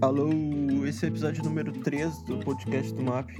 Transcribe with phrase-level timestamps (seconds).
[0.00, 0.28] Alô,
[0.88, 3.30] esse é o episódio número 3 do podcast do MAP.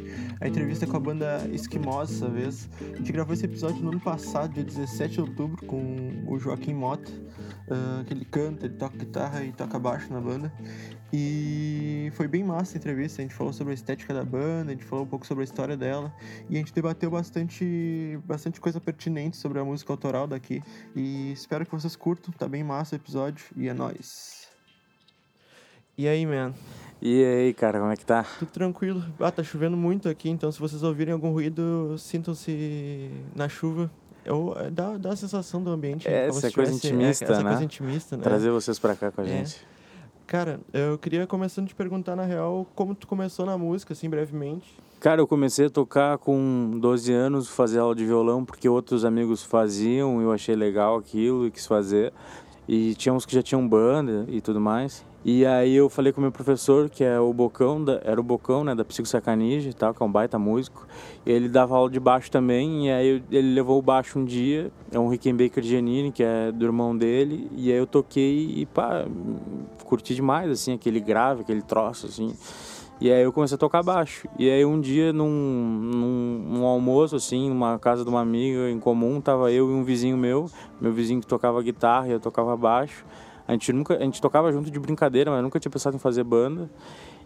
[0.41, 2.69] A entrevista com a banda Esquimosa, essa vez.
[2.81, 6.75] A gente gravou esse episódio no ano passado, dia 17 de outubro, com o Joaquim
[6.75, 10.53] Mota, uh, que ele canta, ele toca guitarra e toca baixo na banda.
[11.13, 14.75] E foi bem massa a entrevista, a gente falou sobre a estética da banda, a
[14.75, 16.13] gente falou um pouco sobre a história dela
[16.51, 20.61] e a gente debateu bastante, bastante coisa pertinente sobre a música autoral daqui.
[20.97, 24.46] E espero que vocês curtam, tá bem massa o episódio e é nóis!
[25.99, 26.53] E aí, man?
[27.01, 28.23] E aí, cara, como é que tá?
[28.39, 29.03] Tudo tranquilo.
[29.19, 33.91] Ah, tá chovendo muito aqui, então se vocês ouvirem algum ruído, sintam-se na chuva.
[34.27, 36.07] É, dá, dá a sensação do ambiente.
[36.07, 37.49] É, essa coisa intimista, é, essa né?
[37.49, 38.23] coisa intimista, né?
[38.23, 39.29] Trazer vocês pra cá com a é.
[39.29, 39.67] gente.
[40.27, 44.77] Cara, eu queria começando te perguntar, na real, como tu começou na música, assim, brevemente.
[45.01, 49.43] Cara, eu comecei a tocar com 12 anos, fazer aula de violão, porque outros amigos
[49.43, 52.13] faziam, eu achei legal aquilo e quis fazer.
[52.69, 55.03] E tinha uns que já tinham banda e tudo mais.
[55.29, 58.23] E aí eu falei com o meu professor, que é o Bocão, da, era o
[58.23, 60.87] Bocão, né, da Psicosacanige e tal, que é um baita músico.
[61.27, 65.01] Ele dava aula de baixo também, e aí ele levou o baixo um dia, é
[65.01, 69.05] um Rickenbacker Giannini, que é do irmão dele, e aí eu toquei e pá,
[69.85, 72.33] curti demais, assim, aquele grave, aquele troço, assim.
[73.01, 74.29] E aí eu comecei a tocar baixo.
[74.39, 78.79] E aí um dia, num, num, num, almoço, assim, numa casa de uma amiga em
[78.79, 80.49] comum, tava eu e um vizinho meu,
[80.81, 83.05] meu vizinho que tocava guitarra e eu tocava baixo.
[83.47, 86.25] A gente nunca, a gente tocava junto de brincadeira, mas nunca tinha pensado em fazer
[86.25, 86.71] banda.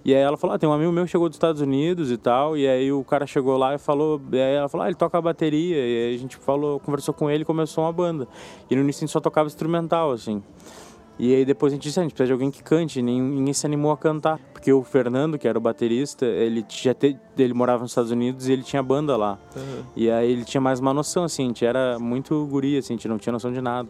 [0.05, 2.17] E aí ela falou, ah, tem um amigo meu que chegou dos Estados Unidos e
[2.17, 4.97] tal, e aí o cara chegou lá e falou, e aí ela falou, ah, ele
[4.97, 8.27] toca a bateria, e aí a gente falou, conversou com ele e começou uma banda.
[8.71, 10.43] E no início a gente só tocava instrumental, assim.
[11.19, 13.21] E aí depois a gente disse, ah, a gente precisa de alguém que cante, ninguém,
[13.21, 14.39] ninguém se animou a cantar.
[14.55, 18.49] Porque o Fernando, que era o baterista, ele já te, ele morava nos Estados Unidos
[18.49, 19.39] e ele tinha banda lá.
[19.55, 19.83] Uhum.
[19.95, 22.97] E aí ele tinha mais uma noção, assim, a gente era muito guri, assim, a
[22.97, 23.87] gente não tinha noção de nada.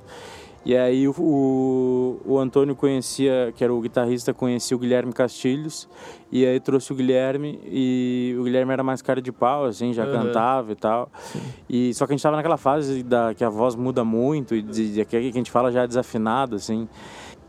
[0.65, 5.89] E aí o, o, o, Antônio conhecia, que era o guitarrista, conhecia o Guilherme Castilhos.
[6.31, 10.05] E aí trouxe o Guilherme e o Guilherme era mais cara de pau, assim, já
[10.05, 10.13] uhum.
[10.13, 11.11] cantava e tal.
[11.19, 11.41] Sim.
[11.69, 14.63] E só que a gente tava naquela fase da que a voz muda muito e
[14.63, 16.87] de, de, que a gente fala já desafinado, assim.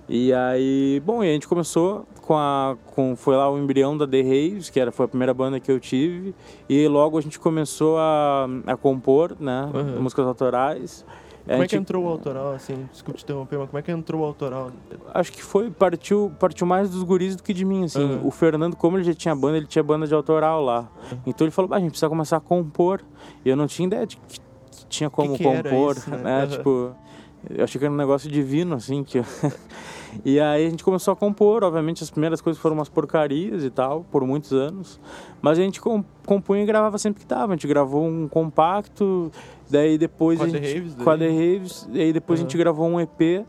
[0.07, 4.07] E aí, bom, e a gente começou com a com foi lá o embrião da
[4.07, 6.33] The Raves, que era foi a primeira banda que eu tive,
[6.67, 10.01] e logo a gente começou a, a compor, né, uhum.
[10.01, 11.05] músicas autorais.
[11.45, 11.65] Como gente...
[11.65, 14.25] é que entrou o autoral, assim, desculpe te interromper, mas como é que entrou o
[14.25, 14.71] autoral?
[15.13, 18.03] Acho que foi, partiu, partiu mais dos guris do que de mim, assim.
[18.03, 18.27] Uhum.
[18.27, 20.89] O Fernando, como ele já tinha banda, ele tinha banda de autoral lá.
[21.11, 21.17] Uhum.
[21.25, 23.01] Então ele falou, ah, a gente precisa começar a compor.
[23.43, 26.17] E eu não tinha ideia de que, que tinha como que que compor, isso, né?
[26.17, 26.43] né?
[26.43, 26.49] Uhum.
[26.49, 26.95] Tipo,
[27.49, 29.21] eu achei que era um negócio divino, assim, que...
[30.25, 33.69] E aí a gente começou a compor, obviamente as primeiras coisas foram umas porcarias e
[33.69, 34.99] tal, por muitos anos.
[35.41, 35.81] Mas a gente
[36.25, 37.53] compunha e gravava sempre que dava.
[37.53, 39.31] A gente gravou um compacto,
[39.71, 40.73] daí depois com a gente...
[40.73, 42.45] Raves, The Raves, e aí depois uhum.
[42.45, 43.45] a gente gravou um EP,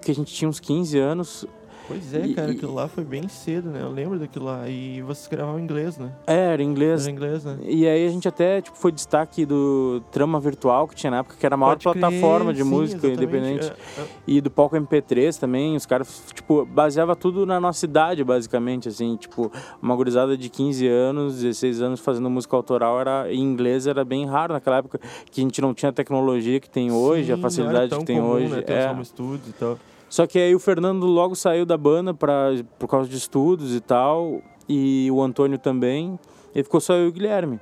[0.00, 1.46] que a gente tinha uns 15 anos,
[1.88, 3.80] Pois é, e, cara, aquilo lá foi bem cedo, né?
[3.80, 4.68] Eu lembro daquilo lá.
[4.68, 6.12] E vocês gravavam em inglês, né?
[6.26, 7.02] É, era inglês.
[7.06, 7.58] Era inglês, né?
[7.62, 11.36] E aí a gente até, tipo, foi destaque do Trama Virtual, que tinha na época,
[11.40, 13.22] que era a maior Pode plataforma crer, de sim, música exatamente.
[13.22, 13.72] independente.
[13.96, 14.06] É, é.
[14.26, 19.16] E do palco MP3 também, os caras, tipo, baseava tudo na nossa idade, basicamente, assim.
[19.16, 19.50] Tipo,
[19.80, 24.26] uma gurizada de 15 anos, 16 anos fazendo música autoral era, em inglês era bem
[24.26, 25.00] raro naquela época,
[25.30, 28.20] que a gente não tinha a tecnologia que tem hoje, sim, a facilidade que tem
[28.20, 28.48] comum, hoje.
[28.48, 28.60] Né?
[28.60, 28.90] Ter é.
[28.90, 29.78] um estúdio e tal.
[30.08, 33.80] Só que aí o Fernando logo saiu da banda pra, por causa de estudos e
[33.80, 36.18] tal, e o Antônio também,
[36.54, 37.60] e ficou só eu e o Guilherme.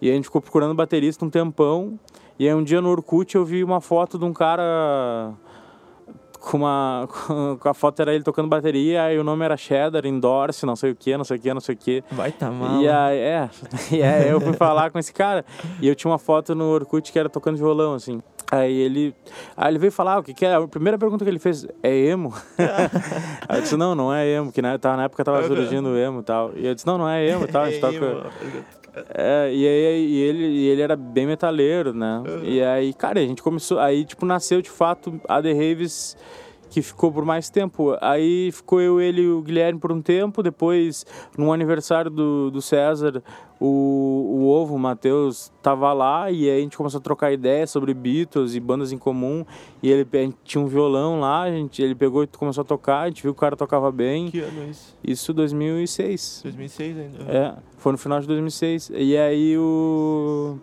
[0.00, 1.98] E a gente ficou procurando baterista um tempão,
[2.38, 5.32] e aí um dia no Orkut eu vi uma foto de um cara
[6.46, 7.08] com uma
[7.58, 10.92] com a foto era ele tocando bateria aí o nome era Cheddar Endorse não sei
[10.92, 13.18] o que não sei o que não sei o que vai tá mal e aí
[13.18, 13.50] é
[13.90, 15.44] e aí eu fui falar com esse cara
[15.80, 19.12] e eu tinha uma foto no Orkut que era tocando violão assim Aí ele,
[19.56, 20.54] aí ele veio falar o que, que é.
[20.54, 22.32] A primeira pergunta que ele fez é emo?
[23.48, 26.20] aí eu disse, não, não é emo, que na, tava, na época tava surgindo emo
[26.20, 26.52] e tal.
[26.54, 27.64] E eu disse, não, não é emo e tal.
[27.64, 28.30] A gente toca.
[29.14, 32.22] É, e, aí, e, ele, e ele era bem metaleiro, né?
[32.26, 32.44] Uhum.
[32.44, 33.78] E aí, cara, a gente começou.
[33.78, 36.16] Aí, tipo, nasceu de fato a The Raves
[36.70, 37.96] que ficou por mais tempo.
[38.00, 40.42] Aí ficou eu, ele e o Guilherme por um tempo.
[40.42, 41.04] Depois,
[41.36, 43.22] no aniversário do, do César,
[43.58, 47.70] o, o Ovo, o Matheus, tava lá e aí a gente começou a trocar ideias
[47.70, 49.44] sobre Beatles e bandas em comum.
[49.82, 52.64] E ele a gente tinha um violão lá, a gente, ele pegou e começou a
[52.64, 54.30] tocar, a gente viu que o cara tocava bem.
[54.30, 54.96] Que ano é isso?
[55.02, 56.40] Isso 2006.
[56.42, 57.18] 2006 ainda?
[57.28, 58.90] É, foi no final de 2006.
[58.94, 60.58] E aí o...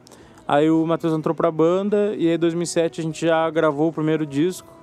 [0.46, 3.94] Aí o Matheus entrou pra banda e aí em 2007 a gente já gravou o
[3.94, 4.83] primeiro disco.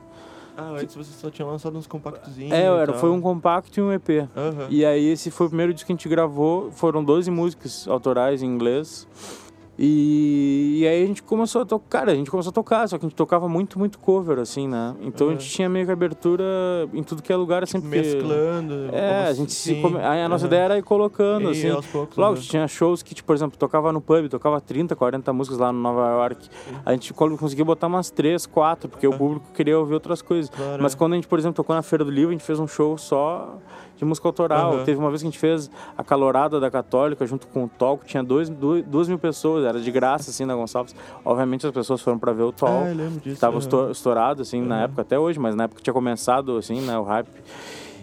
[0.57, 2.53] Ah, antes você só tinha lançado uns compactozinhos.
[2.53, 4.09] É, era, foi um compacto e um EP.
[4.09, 4.67] Uhum.
[4.69, 8.43] E aí esse foi o primeiro disco que a gente gravou, foram 12 músicas autorais
[8.43, 9.07] em inglês.
[9.83, 12.99] E, e, aí a gente começou a tocar, cara, a gente começou a tocar, só
[12.99, 14.95] que a gente tocava muito, muito cover, assim, né?
[15.01, 15.33] Então uhum.
[15.33, 16.45] a gente tinha meio que abertura
[16.93, 17.97] em tudo que é lugar, assim, porque...
[17.97, 18.95] Mesclando.
[18.95, 19.77] É, a gente se...
[19.77, 19.99] Come...
[19.99, 20.49] A nossa uhum.
[20.49, 21.89] ideia era ir colocando, e assim.
[21.91, 22.43] Poucos, Logo, uhum.
[22.43, 25.81] tinha shows que, tipo, por exemplo, tocava no pub, tocava 30, 40 músicas lá no
[25.81, 26.51] Nova York.
[26.85, 30.51] A gente conseguia botar umas 3, 4, porque o público queria ouvir outras coisas.
[30.51, 30.99] Claro, Mas é.
[30.99, 32.99] quando a gente, por exemplo, tocou na Feira do Livro, a gente fez um show
[32.99, 33.59] só
[34.01, 34.79] de música autoral.
[34.79, 34.85] Uhum.
[34.85, 38.05] Teve uma vez que a gente fez a Calorada da Católica junto com o Talco,
[38.05, 40.95] tinha dois, dois, duas mil pessoas, era de graça, assim, na Gonçalves.
[41.25, 42.85] Obviamente as pessoas foram para ver o Talco.
[42.85, 43.41] Ah, lembro disso.
[43.41, 43.91] Tava uhum.
[43.91, 44.69] estourado, assim, uhum.
[44.69, 47.29] na época, até hoje, mas na época tinha começado, assim, né, o hype.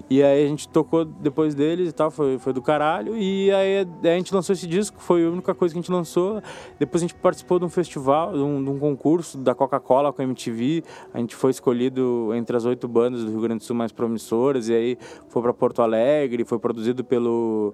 [0.10, 3.18] E aí a gente tocou depois deles e tal, foi, foi do caralho.
[3.18, 6.42] E aí a gente lançou esse disco, foi a única coisa que a gente lançou.
[6.80, 10.22] Depois a gente participou de um festival, de um, de um concurso da Coca-Cola com
[10.22, 10.84] a MTV.
[11.14, 14.70] A gente foi escolhido entre as oito bandas do Rio Grande do Sul mais promissoras.
[14.70, 14.98] E aí
[15.28, 17.74] foi para Porto Alegre, foi produzido pelo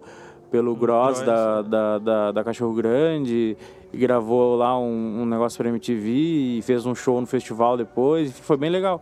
[0.54, 3.58] pelo Gross da, da, da, da, Cachorro Grande
[3.92, 8.40] e gravou lá um, um negócio para MTV e fez um show no festival depois.
[8.40, 9.02] Foi bem legal.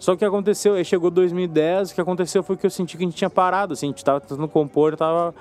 [0.00, 2.96] Só que o que aconteceu, aí chegou 2010, o que aconteceu foi que eu senti
[2.96, 5.32] que a gente tinha parado, assim, a gente tava tentando compor, tava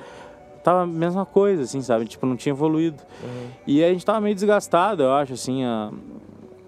[0.64, 2.06] tava a mesma coisa, assim, sabe?
[2.06, 3.02] Tipo, não tinha evoluído.
[3.24, 3.48] Uhum.
[3.66, 5.92] E aí a gente tava meio desgastado, eu acho, assim, a,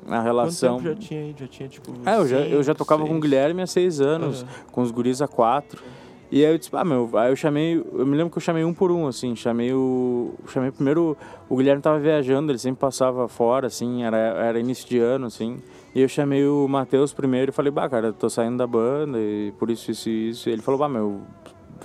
[0.07, 0.77] a relação.
[0.77, 1.91] Quanto tempo já tinha, já tinha tipo.
[2.03, 3.11] É, eu já, eu já tocava seis.
[3.11, 4.47] com o Guilherme há seis anos, uhum.
[4.71, 5.83] com os guris há quatro.
[6.31, 8.63] E aí eu disse, ah, meu, aí eu chamei, eu me lembro que eu chamei
[8.63, 11.17] um por um, assim, chamei o, chamei primeiro,
[11.49, 15.57] o Guilherme tava viajando, ele sempre passava fora, assim, era, era início de ano, assim,
[15.93, 19.19] e eu chamei o Matheus primeiro e falei, bah, cara, eu tô saindo da banda
[19.19, 20.49] e por isso, isso e isso.
[20.49, 21.19] E ele falou, bah, meu,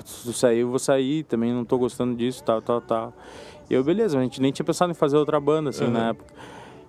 [0.04, 3.12] se sair, eu vou sair, também não tô gostando disso, tal, tal, tal.
[3.68, 5.90] E eu, beleza, a gente nem tinha pensado em fazer outra banda, assim, uhum.
[5.90, 6.32] na época.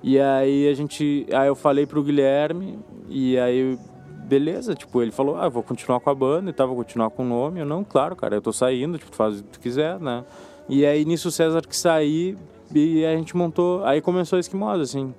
[0.03, 2.77] E aí a gente, aí eu falei pro Guilherme
[3.10, 3.80] e aí
[4.27, 7.24] beleza, tipo, ele falou, ah, vou continuar com a banda e tal, vou continuar com
[7.24, 7.62] o nome.
[7.62, 10.25] Eu, não, claro, cara, eu tô saindo, tipo, faz o que tu quiser, né?
[10.68, 12.38] E aí, nisso, o César que sair
[12.74, 15.13] e a gente montou, aí começou a Esquimosa, assim.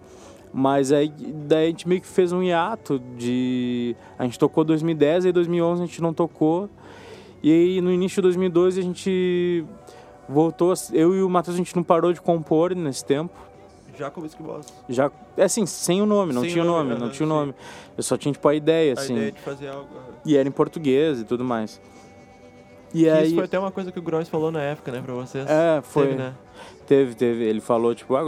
[0.53, 1.13] Mas aí,
[1.47, 3.97] daí a gente meio que fez um hiato de...
[4.19, 6.69] A gente tocou 2010, aí 2011 a gente não tocou.
[7.43, 9.65] E aí, no início de 2012, a gente
[10.29, 10.73] voltou...
[10.93, 13.48] Eu e o Matheus, a gente não parou de compor nesse tempo.
[13.99, 14.69] Já como esquibosa.
[14.89, 17.29] Já, é assim, sem o nome, não sem tinha o nome, nome não tinha o
[17.29, 17.55] nome.
[17.97, 19.15] Eu só tinha, tipo, a ideia, assim.
[19.15, 19.89] A ideia de fazer algo...
[20.25, 21.81] E era em português e tudo mais.
[22.95, 23.27] E que aí...
[23.27, 25.45] Isso foi até uma coisa que o Gross falou na época, né, pra vocês.
[25.49, 26.07] É, foi.
[26.07, 26.35] Teve, né?
[26.87, 27.45] Teve, teve.
[27.45, 28.23] Ele falou, tipo, ah,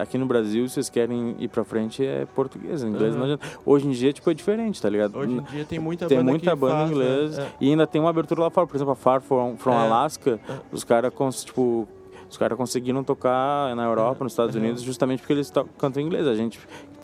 [0.00, 3.18] aqui no Brasil, vocês querem ir pra frente, é português, inglês uhum.
[3.18, 3.46] não adianta.
[3.64, 5.18] Hoje em dia, tipo, é diferente, tá ligado?
[5.18, 7.52] Hoje em dia tem muita tem banda muita banda faz, inglesa né?
[7.60, 8.66] e ainda tem uma abertura lá fora.
[8.66, 9.76] Por exemplo, a Far From, from é.
[9.76, 10.54] Alaska, é.
[10.70, 11.12] os caras,
[11.44, 11.88] tipo,
[12.28, 16.26] os caras conseguiram tocar na Europa, nos Estados Unidos, justamente porque eles cantam inglês.
[16.26, 16.58] A gente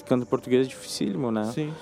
[0.07, 1.45] canta em português é dificílimo, né?
[1.45, 1.73] Sim.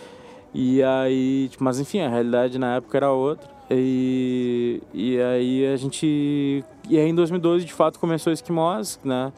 [0.52, 3.48] E aí, tipo, mas enfim, a realidade na época era outra.
[3.70, 6.64] E, e aí a gente.
[6.88, 9.32] E aí em 2012 de fato começou a Esquimós, né?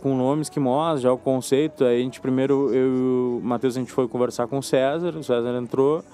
[0.00, 1.84] Com o nome Esquimós, já o conceito.
[1.84, 5.16] Aí a gente primeiro, eu e o Matheus, a gente foi conversar com o César,
[5.16, 6.04] o César entrou.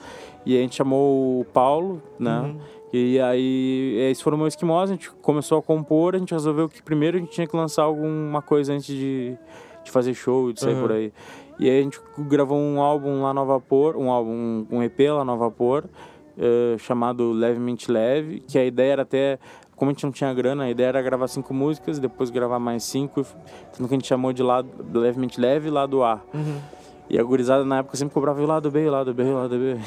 [0.46, 2.40] E a gente chamou o Paulo, né?
[2.40, 2.58] Uhum.
[2.92, 6.82] E aí, aí se formou Esquimós, a gente começou a compor, a gente resolveu que
[6.82, 9.34] primeiro a gente tinha que lançar alguma coisa antes de,
[9.82, 10.82] de fazer show e de sair uhum.
[10.82, 11.12] por aí.
[11.58, 15.24] E aí a gente gravou um álbum lá no Vapor, um álbum, um EP lá
[15.24, 15.84] no Vapor,
[16.36, 19.38] uh, chamado Levemente Leve, que a ideia era até,
[19.74, 22.84] como a gente não tinha grana, a ideia era gravar cinco músicas, depois gravar mais
[22.84, 23.24] cinco,
[23.72, 26.20] tanto que a gente chamou de lado Levemente Leve e lado A.
[26.34, 26.60] Uhum.
[27.08, 29.58] E a gurizada na época sempre cobrava o lado B, o lado B, o lado
[29.58, 29.78] B.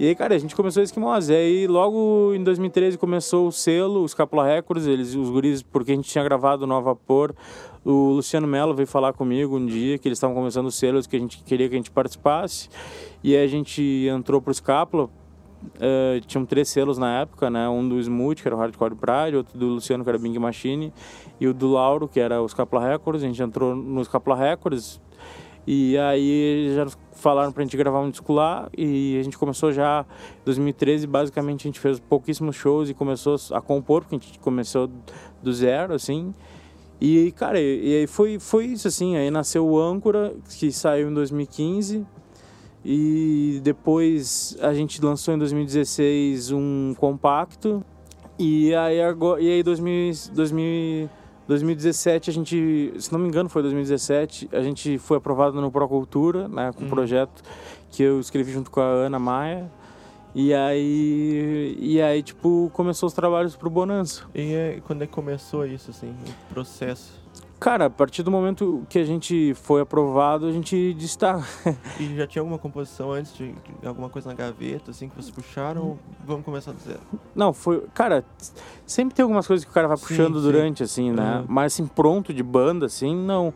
[0.00, 1.32] E aí, cara, a gente começou a esquimose.
[1.32, 5.90] E aí, logo em 2013, começou o selo, os Capula Records, eles, os guris, porque
[5.90, 7.34] a gente tinha gravado no Vapor.
[7.84, 11.16] O Luciano Mello veio falar comigo um dia que eles estavam começando os selos, que
[11.16, 12.68] a gente queria que a gente participasse.
[13.24, 15.10] E aí a gente entrou pro Scapula,
[15.60, 17.68] Uh, tinham três selos na época, né?
[17.68, 20.92] Um do Smooth, que era o Hardcore Pride, outro do Luciano, que era Bing Machine,
[21.40, 23.24] e o do Lauro, que era os Capla Records.
[23.24, 25.00] A gente entrou nos Capla Records
[25.70, 30.06] e aí já falaram pra gente gravar um disco lá e a gente começou já
[30.40, 34.38] em 2013, basicamente a gente fez pouquíssimos shows e começou a compor, porque a gente
[34.38, 34.90] começou
[35.42, 36.32] do zero, assim.
[36.98, 41.12] E, cara, e aí foi, foi isso, assim, aí nasceu o Âncora, que saiu em
[41.12, 42.06] 2015,
[42.82, 47.84] e depois a gente lançou em 2016 um compacto.
[48.38, 51.10] E aí, agora, e aí 2000, 2000,
[51.48, 56.46] 2017 a gente, se não me engano foi 2017, a gente foi aprovado no Procultura,
[56.46, 56.90] né, com um uhum.
[56.90, 57.42] projeto
[57.90, 59.70] que eu escrevi junto com a Ana Maia.
[60.34, 64.24] E aí, e aí tipo, começou os trabalhos pro Bonança.
[64.34, 66.14] E quando é que começou isso, assim,
[66.50, 67.18] o processo?
[67.60, 71.42] Cara, a partir do momento que a gente foi aprovado, a gente disse tá.
[71.98, 73.52] E já tinha alguma composição antes de
[73.84, 75.82] alguma coisa na gaveta, assim, que vocês puxaram?
[75.82, 77.00] Ou vamos começar do zero?
[77.34, 77.84] Não, foi.
[77.92, 78.24] Cara,
[78.86, 80.42] sempre tem algumas coisas que o cara vai Sim, puxando sim.
[80.42, 81.38] durante, assim, né?
[81.40, 81.46] Uhum.
[81.48, 83.52] Mas assim, pronto de banda, assim, não.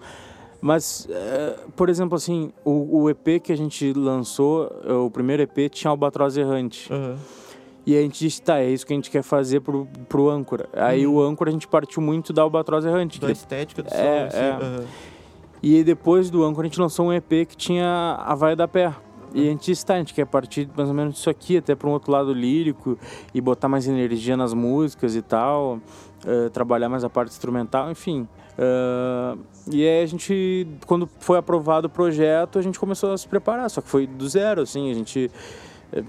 [0.60, 5.42] Mas, é, por exemplo, assim, o, o EP que a gente lançou, é, o primeiro
[5.42, 6.92] EP tinha Albatroz Errante.
[6.92, 7.16] Aham.
[7.84, 10.68] E a gente disse, tá, é isso que a gente quer fazer pro, pro âncora.
[10.72, 11.14] Aí Uhum.
[11.14, 13.20] o âncora a gente partiu muito da Albatroz Errante.
[13.20, 14.36] Da estética do som, É, assim.
[14.38, 14.50] é.
[14.50, 14.84] aham.
[15.62, 18.92] E depois do âncora a gente lançou um EP que tinha a Vai da Pé.
[19.34, 21.74] E a gente disse, tá, a gente quer partir mais ou menos disso aqui, até
[21.74, 22.98] para um outro lado lírico,
[23.32, 25.80] e botar mais energia nas músicas e tal,
[26.26, 28.28] eh, trabalhar mais a parte instrumental, enfim.
[28.58, 29.36] Eh,
[29.72, 33.70] e aí a gente, quando foi aprovado o projeto, a gente começou a se preparar,
[33.70, 35.30] só que foi do zero, assim, a gente,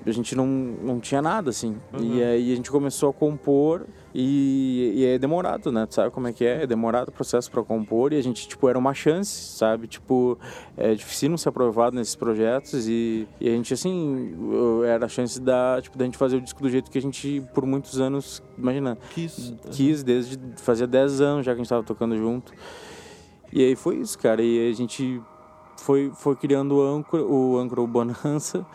[0.06, 1.78] a gente não, não tinha nada, assim.
[1.92, 2.16] Uhum.
[2.16, 3.86] E aí a gente começou a compor,
[4.16, 5.86] e, e é demorado, né?
[5.86, 6.64] Tu sabe como é que é?
[6.64, 9.88] É demorado o processo para compor, e a gente, tipo, era uma chance, sabe?
[9.88, 10.38] Tipo,
[10.78, 14.36] é difícil não ser aprovado nesses projetos e, e a gente assim
[14.86, 17.44] era a chance da tipo da gente fazer o disco do jeito que a gente
[17.54, 19.54] por muitos anos imagina Quis.
[19.72, 22.54] quis desde fazia 10 anos já que a gente estava tocando junto
[23.52, 25.22] e aí foi isso cara e a gente
[25.78, 28.66] foi foi criando o âncora o âncora bonança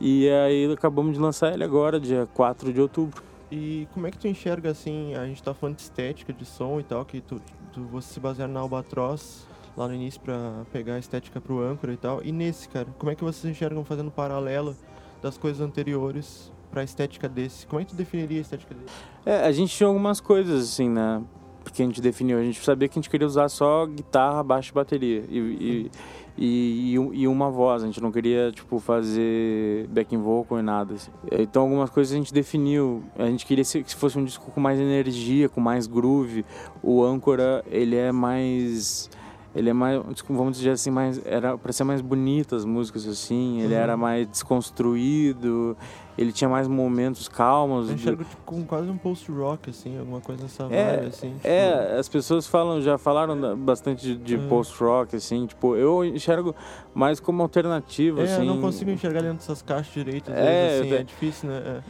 [0.00, 4.18] e aí acabamos de lançar ele agora dia 4 de outubro E como é que
[4.18, 7.40] tu enxerga, assim, a gente tá falando de estética, de som e tal, que tu,
[7.72, 11.92] tu você se basear na Albatroz lá no início pra pegar a estética pro âncora
[11.92, 12.22] e tal.
[12.22, 14.76] E nesse, cara, como é que vocês enxergam fazendo paralelo
[15.22, 17.66] das coisas anteriores pra estética desse?
[17.66, 18.94] Como é que tu definiria a estética desse?
[19.24, 21.22] É, a gente tinha algumas coisas assim, né?
[21.68, 24.70] Porque a gente definiu, a gente sabia que a gente queria usar só guitarra, baixo
[24.72, 25.22] e bateria.
[25.28, 25.90] E, e,
[26.38, 30.62] e, e um- e uma voz, a gente não queria, tipo, fazer backing vocal e
[30.62, 30.94] nada.
[30.94, 31.10] assim.
[31.30, 33.02] Então algumas coisas a gente definiu.
[33.18, 36.44] A gente queria que fosse um disco com mais energia, com mais groove.
[36.82, 39.10] O âncora, ele é mais.
[39.54, 43.60] Ele é mais, vamos dizer assim, mais era para ser mais bonito as músicas assim.
[43.60, 43.80] Ele Uhum.
[43.80, 45.76] era mais desconstruído.
[46.16, 47.88] Ele tinha mais momentos calmos.
[47.88, 51.32] Eu enxergo tipo, com quase um post-rock, assim, alguma coisa nessa É, vibe, assim.
[51.34, 54.48] tipo- É, as pessoas falam, já falaram da- bastante de, de Uhum.
[54.48, 56.54] post-rock, assim, tipo, eu enxergo
[56.92, 58.40] mais como alternativa, É, assim.
[58.40, 61.82] eu não consigo enxergar dentro dessas caixas direitas, É, vezes, assim, é difícil, né?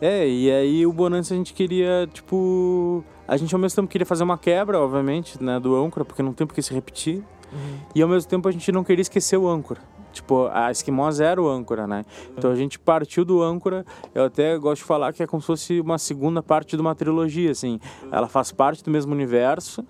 [0.00, 3.04] É, e aí o Bonança a gente queria, tipo...
[3.28, 6.32] A gente ao mesmo tempo queria fazer uma quebra, obviamente, né, do âncora, porque não
[6.32, 7.24] tem por que se repetir.
[7.52, 7.78] Uhum.
[7.94, 9.80] E ao mesmo tempo a gente não queria esquecer o âncora.
[10.12, 12.02] Tipo, a Esquimosa era o âncora, né?
[12.36, 13.84] Então a gente partiu do âncora.
[14.14, 16.94] Eu até gosto de falar que é como se fosse uma segunda parte de uma
[16.94, 17.78] trilogia, assim.
[18.10, 19.84] Ela faz parte do mesmo universo.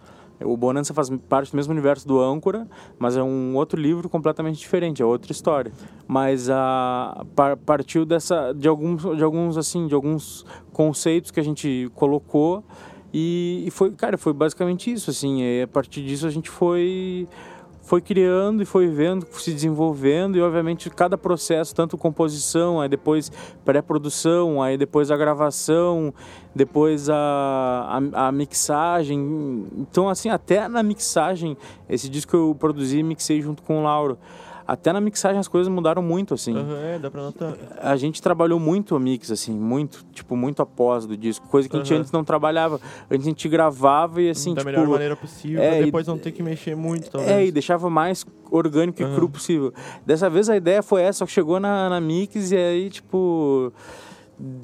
[0.44, 4.58] O Bonanza faz parte do mesmo universo do âncora, mas é um outro livro completamente
[4.58, 5.72] diferente, é outra história.
[6.08, 11.42] Mas a par- partiu dessa de alguns de alguns assim, de alguns conceitos que a
[11.42, 12.64] gente colocou
[13.12, 15.42] e, e foi, cara, foi basicamente isso, assim.
[15.42, 17.26] E a partir disso a gente foi
[17.86, 23.30] foi criando e foi vendo, se desenvolvendo e obviamente cada processo, tanto composição, aí depois
[23.64, 26.12] pré-produção, aí depois a gravação,
[26.52, 27.14] depois a,
[28.12, 29.68] a, a mixagem.
[29.76, 31.56] Então assim, até na mixagem,
[31.88, 34.18] esse disco eu produzi e mixei junto com o Lauro.
[34.66, 37.54] Até na mixagem as coisas mudaram muito, assim Aham, é, dá pra notar.
[37.80, 41.46] a gente trabalhou muito a mix, assim, muito, tipo, muito após do disco.
[41.48, 42.80] Coisa que a gente antes não trabalhava.
[43.10, 44.70] Antes a gente gravava e assim, da tipo.
[44.72, 47.30] melhor maneira possível, é, pra e- depois não ter que mexer muito, talvez.
[47.32, 49.14] É, e deixava mais orgânico e Aham.
[49.14, 49.72] cru possível.
[50.04, 53.72] Dessa vez a ideia foi essa, só que chegou na, na mix e aí, tipo.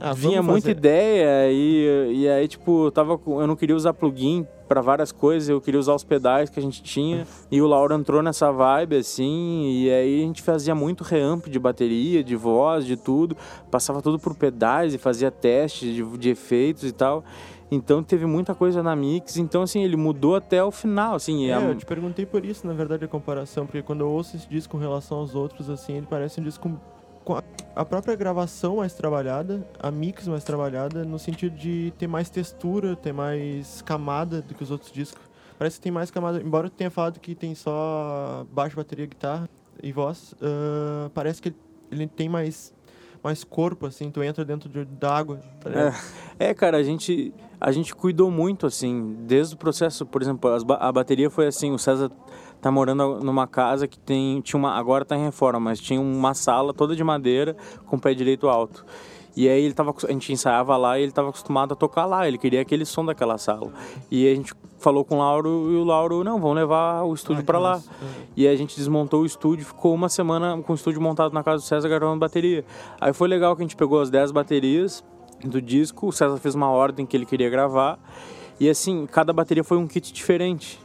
[0.00, 3.94] Ah, vinha muita ideia e, e aí, tipo, eu, tava com, eu não queria usar
[3.94, 7.26] plugin para várias coisas, eu queria usar os pedais que a gente tinha.
[7.50, 11.58] E o Lauro entrou nessa vibe, assim, e aí a gente fazia muito reamp de
[11.58, 13.36] bateria, de voz, de tudo.
[13.70, 17.22] Passava tudo por pedais e fazia testes de, de efeitos e tal.
[17.70, 21.48] Então teve muita coisa na mix, então assim, ele mudou até o final, assim.
[21.50, 24.36] É, a- eu te perguntei por isso, na verdade, a comparação, porque quando eu ouço
[24.36, 26.70] esse disco com relação aos outros, assim, ele parece um disco
[27.76, 32.96] a, própria gravação mais trabalhada, a mix mais trabalhada, no sentido de ter mais textura,
[32.96, 35.22] ter mais camada do que os outros discos.
[35.58, 39.48] Parece que tem mais camada, embora eu tenha falado que tem só baixo, bateria, guitarra
[39.82, 41.54] e voz, ah, parece que
[41.90, 42.74] ele tem mais,
[43.22, 45.94] mais corpo, assim, tu entra dentro de, da água, tá ligado?
[46.38, 50.92] É, cara, a gente, a gente cuidou muito, assim, desde o processo, por exemplo, a
[50.92, 52.10] bateria foi assim, o César
[52.60, 56.34] tá morando numa casa que tem, tinha uma, agora tá em reforma, mas tinha uma
[56.34, 58.84] sala toda de madeira com pé direito alto.
[59.36, 62.28] E aí ele tava, a gente ensaiava lá e ele estava acostumado a tocar lá,
[62.28, 63.72] ele queria aquele som daquela sala.
[64.10, 67.40] E a gente falou com o Lauro e o Lauro, não, vamos levar o estúdio
[67.42, 67.70] Ah, para lá.
[67.76, 67.90] massa.
[68.36, 71.62] E a gente desmontou o estúdio, ficou uma semana com o estúdio montado na casa
[71.62, 72.64] do César gravando bateria.
[73.00, 75.02] Aí foi legal que a gente pegou as 10 baterias
[75.44, 77.98] do disco, o César fez uma ordem que ele queria gravar.
[78.60, 80.78] E assim, cada bateria foi um kit diferente.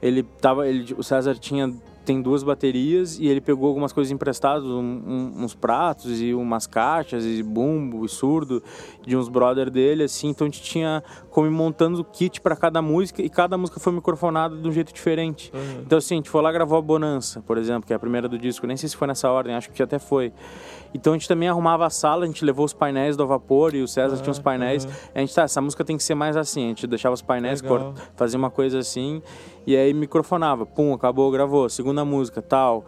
[0.00, 1.70] ele tava, ele, o César tinha
[2.04, 6.66] tem duas baterias e ele pegou algumas coisas emprestadas, um, um, uns pratos e umas
[6.66, 8.62] caixas e bumbo e surdo
[9.06, 10.28] de uns brother dele, assim.
[10.28, 13.80] Então a gente tinha como ir montando o kit para cada música e cada música
[13.80, 15.50] foi microfonada de um jeito diferente.
[15.54, 15.82] Uhum.
[15.82, 18.28] Então assim, a gente foi lá gravou a Bonança, por exemplo, que é a primeira
[18.28, 18.66] do disco.
[18.66, 20.32] Nem sei se foi nessa ordem, acho que até foi.
[20.92, 23.82] Então a gente também arrumava a sala, a gente levou os painéis do Vapor e
[23.82, 24.22] o César uhum.
[24.22, 24.84] tinha os painéis.
[24.84, 24.90] Uhum.
[25.14, 27.62] A gente tá, essa música tem que ser mais assim, a gente deixava os painéis,
[28.16, 29.22] fazia uma coisa assim
[29.66, 32.84] e aí microfonava, pum, acabou, gravou, segunda música, tal.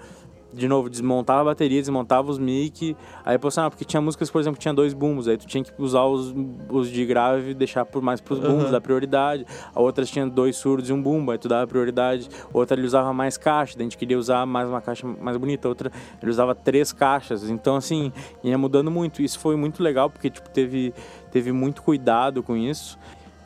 [0.52, 2.96] De novo, desmontava a bateria, desmontava os mic.
[3.24, 5.26] Aí, pô, ah, porque tinha músicas, por exemplo, que tinha dois bumbos.
[5.26, 6.34] Aí tu tinha que usar os,
[6.68, 8.70] os de grave e deixar por mais pros bumbos, uhum.
[8.70, 9.46] dar prioridade.
[9.74, 12.28] A outras tinha dois surdos e um bumbo, aí tu dava prioridade.
[12.52, 15.68] Outra ele usava mais caixa, daí a gente queria usar mais uma caixa mais bonita.
[15.68, 15.90] Outra
[16.20, 17.48] ele usava três caixas.
[17.48, 18.12] Então, assim,
[18.44, 19.22] ia mudando muito.
[19.22, 20.92] Isso foi muito legal, porque, tipo, teve,
[21.30, 22.98] teve muito cuidado com isso.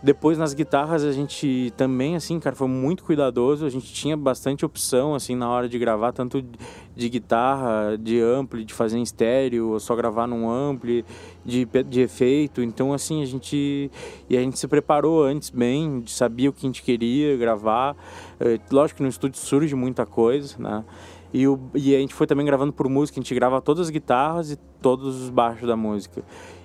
[0.03, 3.65] Depois nas guitarras a gente também, assim, cara, foi muito cuidadoso.
[3.65, 6.45] A gente tinha bastante opção, assim, na hora de gravar, tanto
[6.95, 11.05] de guitarra, de ampli, de fazer em estéreo, ou só gravar num ampli,
[11.45, 12.63] de, de efeito.
[12.63, 13.91] Então, assim, a gente.
[14.29, 17.97] E a gente se preparou antes bem, sabia o que a gente queria gravar.
[18.39, 20.85] É, lógico que no estúdio surge muita coisa, né?
[21.33, 23.91] E, o, e a gente foi também gravando por música, a gente grava todas as
[23.91, 26.23] guitarras e todos os baixos da música.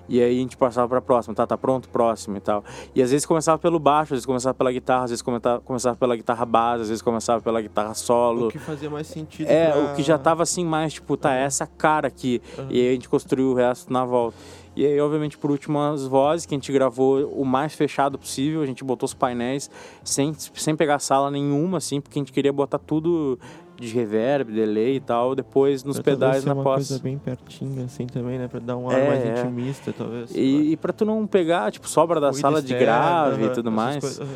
[0.08, 2.64] E aí a gente passava para a próxima, tá, tá pronto, próximo e tal.
[2.94, 5.96] E às vezes começava pelo baixo, às vezes começava pela guitarra, às vezes começava, começava
[5.96, 8.48] pela guitarra base, às vezes começava pela guitarra solo.
[8.48, 9.48] O que fazia mais sentido.
[9.48, 9.80] É, pra...
[9.80, 12.42] o que já tava assim mais, tipo, tá, essa cara aqui.
[12.58, 12.66] Uhum.
[12.70, 14.36] E aí a gente construiu o resto na volta.
[14.74, 18.62] E aí, obviamente, por último, as vozes, que a gente gravou o mais fechado possível.
[18.62, 19.70] A gente botou os painéis
[20.02, 23.38] sem, sem pegar sala nenhuma, assim, porque a gente queria botar tudo
[23.76, 26.64] de reverb, delay e tal, depois nos pra pedais na pós.
[26.64, 28.48] uma coisa bem pertinho, assim, também, né?
[28.48, 29.40] Pra dar um ar é, mais é.
[29.40, 30.30] intimista, talvez.
[30.34, 33.98] E, e pra tu não pegar, tipo, sobra da sala de grave e tudo mais.
[33.98, 34.28] Coisas.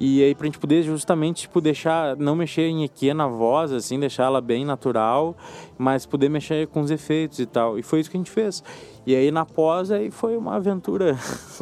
[0.00, 3.98] E aí pra gente poder justamente, tipo, deixar, não mexer em EQ na voz, assim,
[3.98, 5.36] deixar ela bem natural,
[5.76, 7.78] mas poder mexer com os efeitos e tal.
[7.78, 8.62] E foi isso que a gente fez.
[9.04, 11.16] E aí na pós aí foi uma aventura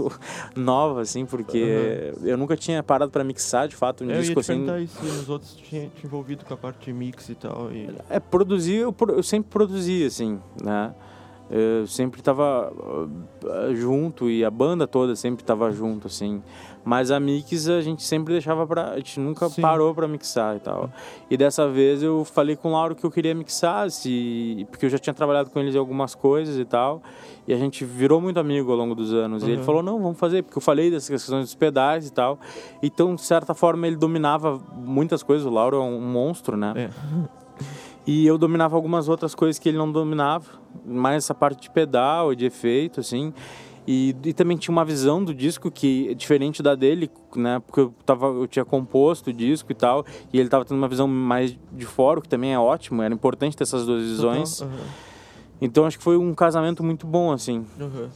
[0.57, 2.27] nova, assim, porque uhum.
[2.27, 4.67] eu nunca tinha parado para mixar, de fato, um eu disco assim.
[4.67, 7.73] Eu ia se nos outros tinha te envolvido com a parte de mix e tal.
[7.73, 7.89] E...
[8.11, 10.95] É, produzir, eu, eu sempre produzi, assim, né?
[11.49, 16.43] Eu sempre estava uh, junto e a banda toda sempre estava junto, assim.
[16.87, 18.93] Mas a mix a gente sempre deixava pra.
[18.93, 19.61] A gente nunca Sim.
[19.61, 20.89] parou pra mixar e tal.
[21.29, 24.91] E dessa vez eu falei com o Lauro que eu queria mixar, se, porque eu
[24.91, 27.03] já tinha trabalhado com eles em algumas coisas e tal.
[27.45, 29.43] E a gente virou muito amigo ao longo dos anos.
[29.43, 29.49] Uhum.
[29.49, 32.39] E ele falou: não, vamos fazer, porque eu falei dessas questões dos pedais e tal.
[32.81, 35.45] Então, de certa forma, ele dominava muitas coisas.
[35.45, 36.73] O Lauro é um monstro, né?
[36.77, 36.91] É.
[38.07, 40.47] E eu dominava algumas outras coisas que ele não dominava,
[40.87, 43.35] mais essa parte de pedal e de efeito, assim.
[43.87, 47.61] E, e, também tinha uma visão do disco que é diferente da dele, né?
[47.61, 50.89] Porque eu, tava, eu tinha composto o disco e tal, e ele tava tendo uma
[50.89, 54.61] visão mais de fora, que também é ótimo, era importante ter essas duas visões.
[54.61, 54.77] Uhum, uhum.
[55.61, 57.65] Então acho que foi um casamento muito bom, assim.
[57.79, 58.09] Uhum.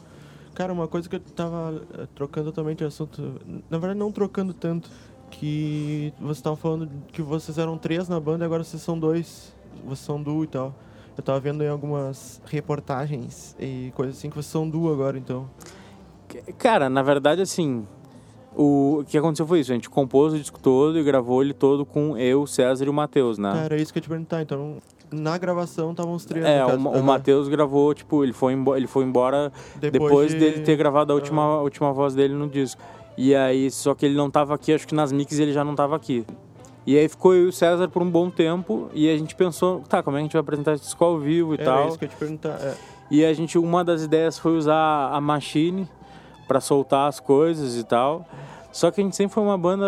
[0.54, 4.52] Cara, uma coisa que eu tava eh, trocando totalmente de assunto, na verdade não trocando
[4.52, 4.90] tanto,
[5.30, 9.54] que você tava falando que vocês eram três na banda e agora vocês são dois,
[9.84, 10.74] vocês são duo e tal.
[11.16, 15.48] Eu tava vendo em algumas reportagens e coisas assim que vocês são duo agora, então.
[16.58, 17.86] Cara, na verdade, assim,
[18.56, 19.72] o que aconteceu foi isso.
[19.72, 22.92] A gente compôs o disco todo e gravou ele todo com eu, César e o
[22.92, 23.52] Matheus, né?
[23.52, 24.42] Cara, é isso que eu te perguntar.
[24.42, 24.78] Então,
[25.10, 26.44] na gravação estavam os três.
[26.44, 30.38] É, o, o Matheus gravou, tipo, ele foi, ele foi embora depois, depois de...
[30.38, 31.62] dele ter gravado a última, uhum.
[31.62, 32.80] última voz dele no disco.
[33.16, 35.74] E aí, só que ele não tava aqui, acho que nas mix ele já não
[35.74, 36.24] tava aqui.
[36.86, 39.80] E aí ficou eu e o César por um bom tempo e a gente pensou,
[39.88, 41.84] tá, como é que a gente vai apresentar esse disco ao vivo e tal.
[41.84, 42.58] É isso que eu te perguntar.
[42.60, 42.74] É.
[43.10, 45.88] E a gente, uma das ideias foi usar a Machine
[46.46, 48.24] para soltar as coisas e tal.
[48.72, 49.84] Só que a gente sempre foi uma banda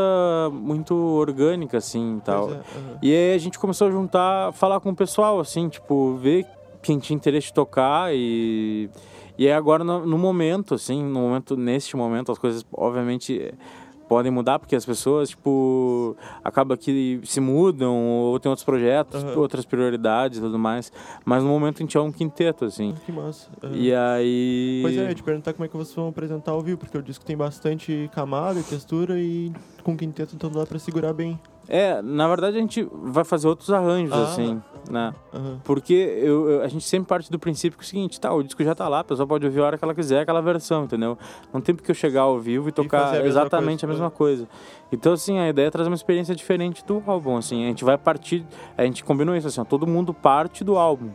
[0.52, 2.50] muito orgânica, assim, e tal.
[2.50, 2.98] É, uhum.
[3.00, 6.46] E aí a gente começou a juntar, falar com o pessoal, assim, tipo, ver
[6.82, 8.90] quem tinha interesse de tocar e...
[9.38, 13.54] E aí agora, no, no momento, assim, no momento, neste momento, as coisas, obviamente
[14.12, 19.38] podem mudar porque as pessoas, tipo, acaba que se mudam ou tem outros projetos, uhum.
[19.38, 20.92] outras prioridades e tudo mais.
[21.24, 22.94] Mas no momento a gente é um quinteto, assim.
[23.06, 23.48] Que massa.
[23.62, 23.70] Uhum.
[23.72, 24.80] E aí...
[24.82, 27.02] Pois é, eu te perguntar como é que vocês vão apresentar ao vivo, porque o
[27.02, 29.50] disco tem bastante camada e textura e
[29.82, 31.40] com quinteto então dá pra segurar bem.
[31.66, 35.14] É, na verdade a gente vai fazer outros arranjos, ah, assim, né?
[35.32, 35.58] Uhum.
[35.64, 38.42] Porque eu, eu, a gente sempre parte do princípio que é o seguinte, tá, o
[38.42, 40.84] disco já tá lá, a pessoa pode ouvir a hora que ela quiser aquela versão,
[40.84, 41.18] entendeu?
[41.52, 43.86] Não tem porque eu chegar ao vivo e tocar a exatamente coisa.
[43.86, 44.48] a mesma coisa.
[44.90, 47.64] Então, assim, a ideia é trazer uma experiência diferente do álbum, assim.
[47.64, 48.44] A gente vai partir,
[48.76, 51.10] a gente combinou isso, assim, ó, todo mundo parte do álbum.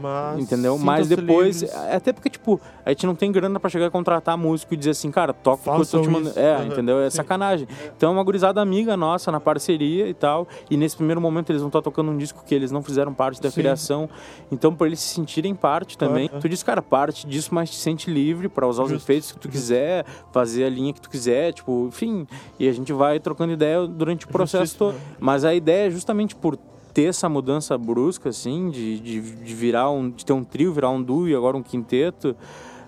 [0.00, 0.38] Mas.
[0.40, 0.78] Entendeu?
[0.78, 1.62] Mas depois.
[1.62, 1.78] livres.
[1.92, 4.90] Até porque, tipo, a gente não tem grana pra chegar a contratar músico e dizer
[4.90, 6.38] assim, cara, toca o que eu tô Façam te mandando.
[6.38, 7.00] É, Aham, entendeu?
[7.00, 7.16] É sim.
[7.16, 7.68] sacanagem.
[7.96, 10.46] Então é uma gurizada amiga nossa na parceria e tal.
[10.70, 13.40] E nesse primeiro momento eles vão estar tocando um disco que eles não fizeram parte
[13.40, 13.60] da Sim.
[13.60, 14.08] criação.
[14.50, 16.28] Então, por eles se sentirem parte também.
[16.28, 16.42] Claro.
[16.42, 19.38] Tu diz, cara, parte disso, mas te sente livre pra usar os Justo, efeitos que
[19.38, 22.26] tu quiser, fazer a linha que tu quiser, tipo, enfim.
[22.58, 24.96] E a gente vai trocando ideia durante o processo todo.
[25.18, 26.58] Mas a ideia é justamente por
[26.98, 30.90] ter essa mudança brusca, assim, de, de, de virar um, de ter um trio, virar
[30.90, 32.34] um duo e agora um quinteto,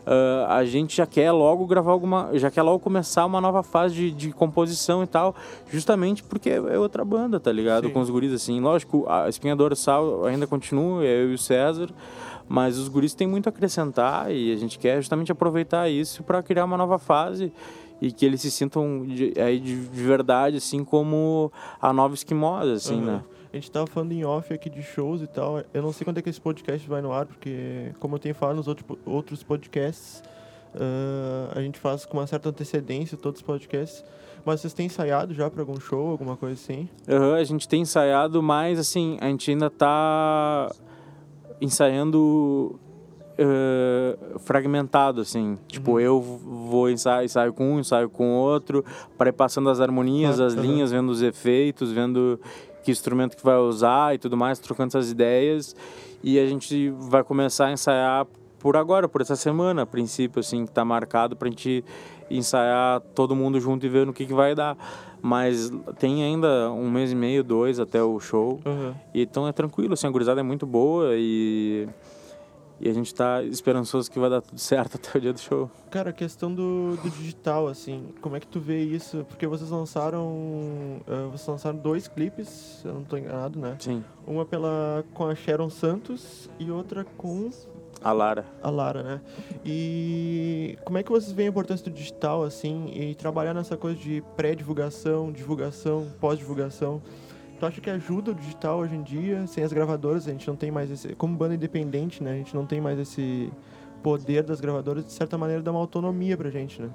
[0.05, 3.95] ah, a gente já quer logo gravar alguma, já quer logo começar uma nova fase
[3.95, 5.33] de, de composição e tal,
[5.71, 7.87] justamente porque é outra banda, tá ligado?
[7.87, 7.93] Sim.
[7.93, 11.89] Com os guris, assim, lógico, a Espinha Dorsal ainda continua, é eu e o César,
[12.49, 16.43] mas os guris têm muito a acrescentar e a gente quer justamente aproveitar isso para
[16.43, 17.53] criar uma nova fase
[18.03, 22.73] e que eles se sintam de, aí de, de verdade, assim como a nova esquimosa,
[22.73, 23.07] assim, Aham.
[23.13, 23.23] né?
[23.53, 25.63] A gente tava falando em off aqui de shows e tal.
[25.75, 28.35] Eu não sei quando é que esse podcast vai no ar, porque, como eu tenho
[28.35, 30.23] falado nos outro, outros podcasts,
[30.75, 34.05] ah, a gente faz com uma certa antecedência todos os podcasts.
[34.45, 36.89] Mas vocês têm ensaiado já pra algum show, alguma coisa assim?
[37.09, 40.71] Aham, a gente tem ensaiado, mas assim, a gente ainda tá
[41.61, 42.79] ensaiando
[43.43, 45.59] eh, fragmentado, assim.
[45.67, 46.01] Tipo, Uhum.
[46.01, 48.85] eu vou ensaiar, ensaio com um, ensaio com outro,
[49.17, 50.63] para passando as harmonias, Claro, as aham.
[50.63, 52.39] linhas, vendo os efeitos, vendo
[52.83, 55.75] que instrumento que vai usar e tudo mais, trocando essas ideias.
[56.23, 58.27] E a gente vai começar a ensaiar
[58.59, 61.83] por agora, por essa semana, a princípio, assim, que tá marcado pra gente
[62.31, 64.77] ensaiar todo mundo junto e ver no que, que vai dar.
[65.23, 68.61] Mas tem ainda um mês e meio, dois até o show.
[69.15, 71.89] E então é tranquilo, assim, a gurizada é muito boa e,
[72.81, 75.71] e a gente tá esperançoso que vai dar tudo certo até o dia do show.
[75.91, 79.25] Cara, a questão do, do digital, assim, como é que tu vê isso?
[79.29, 81.01] Porque vocês lançaram.
[81.07, 83.77] ah, vocês lançaram dois clipes, se eu não tô enganado, né?
[83.79, 87.51] Sim, Uma pela com a Sharon Santos e outra com
[88.03, 88.47] a Lara.
[88.63, 89.21] a Lara, né?
[89.65, 93.99] E como é que vocês veem a importância do digital, assim, e trabalhar nessa coisa
[93.99, 97.03] de pré-divulgação, divulgação, pós-divulgação?
[97.61, 99.47] Tu acha que ajuda o digital hoje em dia?
[99.47, 101.15] Sem as gravadoras, a gente não tem mais esse.
[101.15, 102.33] Como banda independente, né?
[102.33, 103.53] A gente não tem mais esse
[104.03, 106.89] poder das gravadoras, de certa maneira, dá uma autonomia pra gente, né?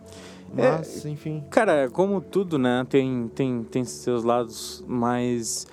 [0.58, 1.44] É, Mas, enfim.
[1.52, 5.68] Cara, como tudo, né, tem, tem, tem seus lados, mas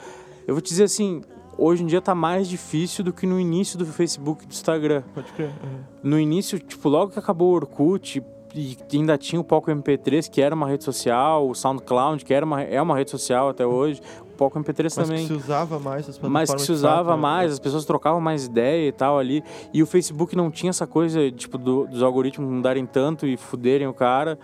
[0.46, 1.22] eu vou te dizer assim,
[1.56, 5.02] hoje em dia tá mais difícil do que no início do Facebook e do Instagram.
[5.14, 5.48] Pode crer.
[5.48, 5.80] uhum.
[6.02, 8.22] No início, tipo, logo que acabou o Orkut
[8.54, 12.44] e ainda tinha o Palco MP3, que era uma rede social, o SoundCloud, que era
[12.44, 14.02] uma, é uma rede social até hoje,
[14.34, 15.20] o Palco MP3 Mas também.
[15.20, 17.22] que se usava mais as plataformas mas que se usava fato, né?
[17.22, 19.42] mais, as pessoas trocavam mais ideia e tal ali.
[19.72, 23.86] E o Facebook não tinha essa coisa, tipo, do- dos algoritmos mudarem tanto e fuderem
[23.86, 24.38] o cara.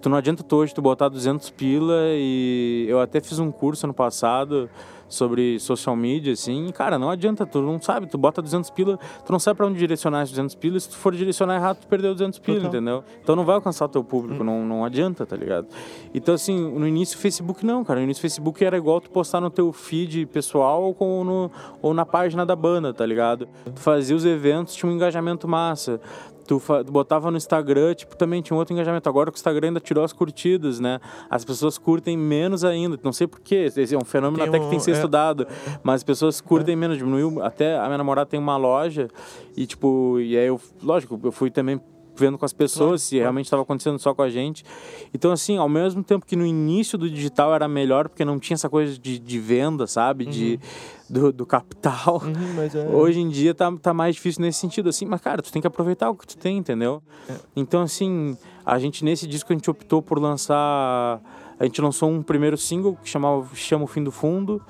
[0.00, 3.84] Tu não adianta tu hoje tu botar 200 pila e eu até fiz um curso
[3.86, 4.68] ano passado
[5.10, 8.98] sobre social media, assim, e, cara, não adianta, tu não sabe, tu bota 200 pila,
[9.26, 11.88] tu não sabe pra onde direcionar esses 200 pila, se tu for direcionar errado, tu
[11.88, 12.70] perdeu 200 pila, Total.
[12.70, 13.04] entendeu?
[13.22, 15.66] Então não vai alcançar o teu público, não, não adianta, tá ligado?
[16.14, 19.10] Então, assim, no início o Facebook não, cara, no início o Facebook era igual tu
[19.10, 21.50] postar no teu feed pessoal ou, no,
[21.82, 23.48] ou na página da banda, tá ligado?
[23.74, 26.00] Tu fazia os eventos, tinha um engajamento massa.
[26.46, 29.08] Tu, botava no Instagram, tipo, também tinha um outro engajamento.
[29.08, 30.98] Agora que o Instagram ainda tirou as curtidas, né?
[31.28, 32.98] As pessoas curtem menos ainda.
[33.02, 34.96] Não sei porquê, é um fenômeno Tem até que tem que ser um- é.
[34.96, 35.46] estudado.
[35.82, 37.42] Mas as pessoas curtem menos, diminuiu.
[37.42, 39.08] Até a minha namorada tem uma loja
[39.56, 41.80] e, tipo, e aí eu, lógico, eu fui também
[42.20, 44.62] vendo com as pessoas se realmente estava acontecendo só com a gente.
[45.12, 48.54] Então, assim, ao mesmo tempo que no início do digital era melhor, porque não tinha
[48.54, 50.26] essa coisa de, de venda, sabe?
[50.26, 50.60] De,
[51.08, 52.22] do, do capital.
[52.22, 52.94] Uhum, é...
[52.94, 55.66] Hoje em dia tá, tá mais difícil nesse sentido, assim, mas cara, tu tem que
[55.66, 57.02] aproveitar o que tu tem, entendeu?
[57.28, 57.34] É.
[57.56, 61.20] Então, assim, a gente nesse disco a gente optou por lançar.
[61.58, 64.62] A gente lançou um primeiro single que chamava Chama o Fim do Fundo.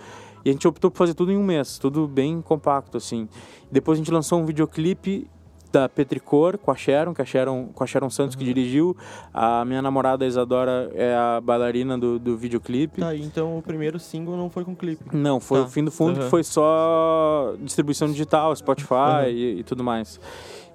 [0.44, 3.28] E a gente optou por fazer tudo em um mês, tudo bem compacto, assim.
[3.70, 5.28] Depois a gente lançou um videoclipe
[5.72, 8.96] da Petricor com a Sharon, que a Sharon, com a Sharon Santos que dirigiu.
[9.33, 13.00] A minha namorada Isadora é a bailarina do, do videoclipe.
[13.00, 15.04] Tá, então o primeiro single não foi com clipe.
[15.12, 15.66] Não, foi Tá.
[15.66, 16.24] o fim do fundo, Aham.
[16.24, 19.28] que foi só distribuição digital, Spotify Aham.
[19.28, 20.20] e, e tudo mais.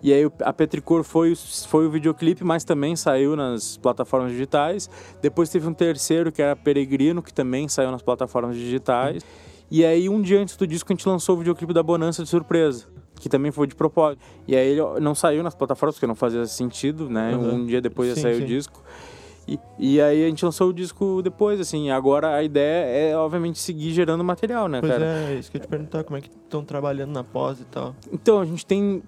[0.03, 1.33] E aí a Petricor foi,
[1.67, 4.89] foi o videoclipe, mas também saiu nas plataformas digitais.
[5.21, 9.23] Depois teve um terceiro, que era Peregrino, que também saiu nas plataformas digitais.
[9.71, 12.29] E aí, um dia antes do disco, a gente lançou o videoclipe da Bonança de
[12.29, 12.85] surpresa,
[13.19, 14.21] que também foi de propósito.
[14.47, 17.33] E aí ele não saiu nas plataformas, porque não fazia sentido, né?
[17.33, 17.53] Aham.
[17.53, 18.43] Um dia depois Sim, ia sair sim.
[18.43, 18.83] o disco.
[19.47, 21.91] E, e aí a gente lançou o disco depois, assim.
[21.91, 25.05] Agora a ideia é, obviamente, seguir gerando material, né, Pois cara?
[25.05, 27.95] é, isso que eu te perguntar, como é que estão trabalhando na pós e tal.
[28.11, 29.03] Então, a gente tem.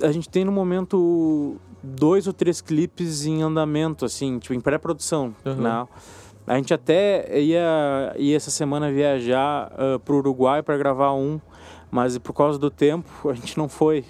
[0.00, 5.34] A gente tem no momento dois ou três clipes em andamento, assim, tipo, em pré-produção.
[5.44, 5.54] Uhum.
[5.56, 5.86] Né?
[6.48, 11.38] A gente até ia, ia essa semana viajar uh, pro Uruguai para gravar um,
[11.90, 14.04] mas por causa do tempo a gente não foi.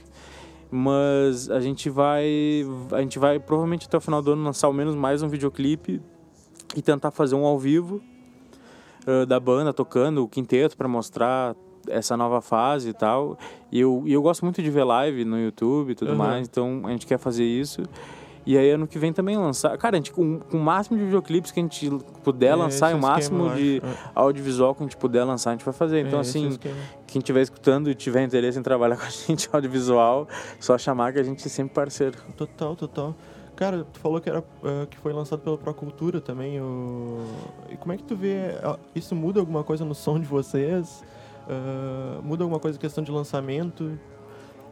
[0.70, 2.64] Mas a gente vai.
[2.92, 6.01] A gente vai provavelmente até o final do ano lançar ao menos mais um videoclipe
[6.77, 8.01] e tentar fazer um ao vivo
[9.07, 11.57] uh, da banda tocando o quinteto para mostrar
[11.88, 13.38] essa nova fase e tal.
[13.72, 16.18] E eu, e eu gosto muito de ver live no YouTube e tudo uhum.
[16.18, 17.83] mais, então a gente quer fazer isso.
[18.49, 19.77] E aí ano que vem também lançar.
[19.77, 21.91] Cara, a gente, com, com o máximo de videoclipes que a gente
[22.25, 24.11] puder é, lançar e o máximo esquema, de é.
[24.15, 26.07] audiovisual que a gente puder lançar, a gente vai fazer.
[26.07, 26.59] Então, é, assim,
[27.07, 30.27] quem estiver escutando e tiver interesse em trabalhar com a gente audiovisual,
[30.59, 32.17] só chamar que a gente é sempre parceiro.
[32.39, 33.15] Total, total.
[33.55, 36.59] Cara, tu falou que, era, uh, que foi lançado pela Procultura também.
[36.59, 37.27] O...
[37.69, 38.53] E como é que tu vê?
[38.95, 41.05] Isso muda alguma coisa no som de vocês?
[41.47, 43.99] Uh, muda alguma coisa em questão de lançamento?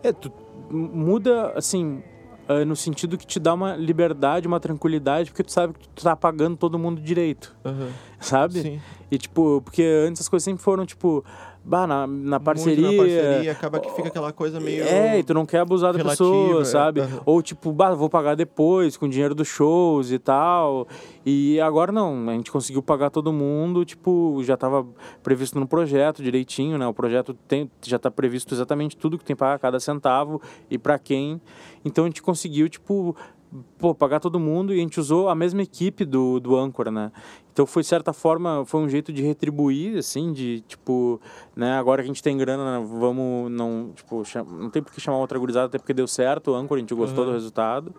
[0.03, 0.33] É, tu,
[0.71, 2.03] muda, assim,
[2.49, 6.03] uh, no sentido que te dá uma liberdade, uma tranquilidade, porque tu sabe que tu
[6.03, 7.55] tá pagando todo mundo direito.
[7.65, 7.89] Uhum.
[8.21, 8.61] Sabe?
[8.61, 8.81] Sim.
[9.11, 11.25] E tipo, porque antes as coisas sempre foram, tipo,
[11.67, 12.87] bah, na, na parceria.
[12.87, 14.85] Muito na parceria, acaba que fica aquela coisa meio.
[14.85, 16.65] É, e tu não quer abusar da pessoa, é.
[16.65, 17.01] sabe?
[17.01, 17.21] Uhum.
[17.27, 20.87] Ou tipo, bah, vou pagar depois, com dinheiro dos shows e tal.
[21.25, 24.87] E agora não, a gente conseguiu pagar todo mundo, tipo, já estava
[25.23, 26.87] previsto no projeto direitinho, né?
[26.87, 30.99] O projeto tem, já está previsto exatamente tudo que tem para cada centavo e para
[30.99, 31.41] quem.
[31.87, 33.17] Então a gente conseguiu, tipo,
[33.79, 37.13] pô, pagar todo mundo e a gente usou a mesma equipe do, do Âncora, né?
[37.53, 41.21] Então foi, de certa forma, foi um jeito de retribuir, assim, de, tipo,
[41.55, 45.19] né, agora que a gente tem grana, vamos, não, tipo, não tem por que chamar
[45.19, 47.31] outra gurizada, até porque deu certo o Âncora, a gente gostou uhum.
[47.31, 47.95] do resultado.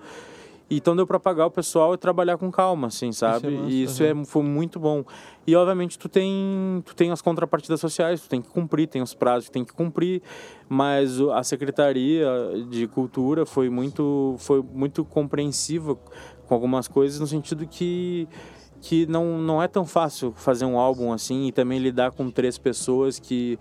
[0.69, 3.47] Então deu para pagar o pessoal e trabalhar com calma, assim, sabe?
[3.47, 4.21] Isso é e isso uhum.
[4.21, 5.03] é, foi muito bom.
[5.45, 9.13] E obviamente tu tem, tu tem as contrapartidas sociais, tu tem que cumprir, tem os
[9.13, 10.21] prazos que tem que cumprir,
[10.67, 12.27] mas a Secretaria
[12.69, 18.27] de Cultura foi muito, foi muito compreensiva com algumas coisas, no sentido que
[18.79, 22.57] que não, não é tão fácil fazer um álbum assim e também lidar com três
[22.57, 23.57] pessoas que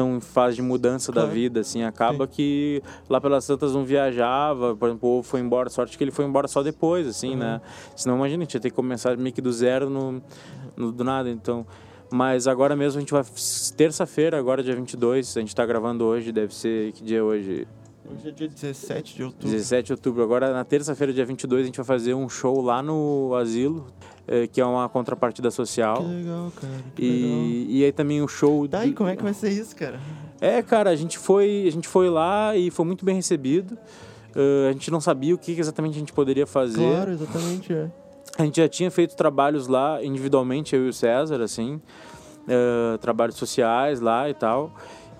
[0.00, 1.28] estão em fase de mudança claro.
[1.28, 2.32] da vida, assim, acaba Sim.
[2.32, 6.48] que lá pelas tantas não viajava, por exemplo, foi embora, sorte que ele foi embora
[6.48, 7.46] só depois, assim, né?
[7.46, 7.52] uhum.
[7.52, 7.60] né?
[7.94, 10.22] Senão, imagina, a gente ia ter que começar meio que do zero no,
[10.76, 11.66] no do nada, então...
[12.12, 13.22] Mas agora mesmo a gente vai,
[13.76, 17.68] terça-feira, agora dia 22, a gente tá gravando hoje, deve ser, que dia é hoje?
[18.08, 19.48] Hoje é dia 17 de outubro.
[19.48, 20.22] 17 de outubro.
[20.22, 23.86] Agora, na terça-feira, dia 22, a gente vai fazer um show lá no Asilo,
[24.26, 25.98] eh, que é uma contrapartida social.
[25.98, 26.84] Que legal, cara.
[26.96, 27.70] Que e, legal.
[27.70, 28.66] e aí também o show...
[28.66, 28.90] Tá, de...
[28.90, 30.00] e como é que vai ser isso, cara?
[30.40, 33.76] É, cara, a gente foi, a gente foi lá e foi muito bem recebido.
[34.34, 36.80] Uh, a gente não sabia o que exatamente a gente poderia fazer.
[36.80, 37.90] Claro, exatamente, é.
[38.38, 41.80] A gente já tinha feito trabalhos lá individualmente, eu e o César, assim,
[42.46, 44.72] uh, trabalhos sociais lá e tal.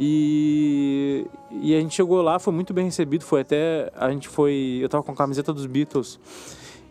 [0.03, 4.79] E, e a gente chegou lá, foi muito bem recebido, foi até a gente foi,
[4.81, 6.19] eu tava com a camiseta dos Beatles.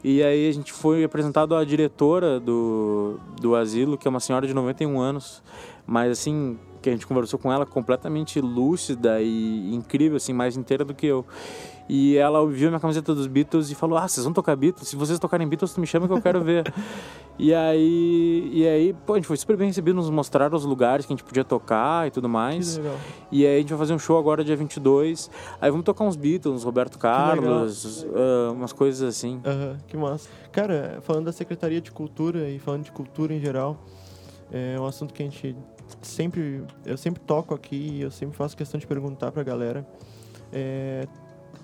[0.04, 4.46] E aí a gente foi apresentado à diretora do, do asilo, que é uma senhora
[4.46, 5.42] de 91 anos,
[5.88, 10.86] mas assim, que a gente conversou com ela completamente lúcida e incrível, assim, mais inteira
[10.86, 11.26] do que eu.
[11.90, 14.88] E ela viu minha camiseta dos Beatles e falou: Ah, vocês vão tocar Beatles?
[14.88, 16.72] Se vocês tocarem Beatles, tu me chama que eu quero ver.
[17.40, 21.08] e aí, e aí, pô, a gente foi super bem recebido, nos mostraram os lugares
[21.08, 22.78] que a gente podia tocar e tudo mais.
[22.78, 22.98] Que legal.
[23.32, 25.32] E aí a gente vai fazer um show agora, dia 22.
[25.60, 29.42] Aí vamos tocar uns Beatles, Roberto Carlos, uh, umas coisas assim.
[29.44, 30.30] Aham, uhum, que massa.
[30.52, 33.84] Cara, falando da Secretaria de Cultura e falando de cultura em geral,
[34.52, 35.56] é um assunto que a gente
[36.04, 39.88] sempre eu sempre toco aqui e eu sempre faço questão de perguntar para a galera
[40.52, 41.08] é,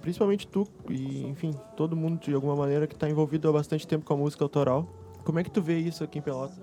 [0.06, 4.06] principalmente tu e enfim todo mundo de alguma maneira que está envolvido há bastante tempo
[4.06, 4.88] com a música autoral.
[5.24, 6.60] Como é que tu vê isso aqui em Pelotas?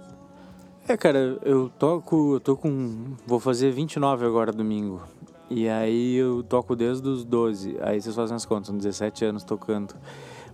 [0.86, 5.02] É cara eu toco eu tô com vou fazer 29 agora domingo.
[5.50, 9.42] E aí eu toco desde os 12 aí vocês fazem as contas são 17 anos
[9.42, 9.96] tocando.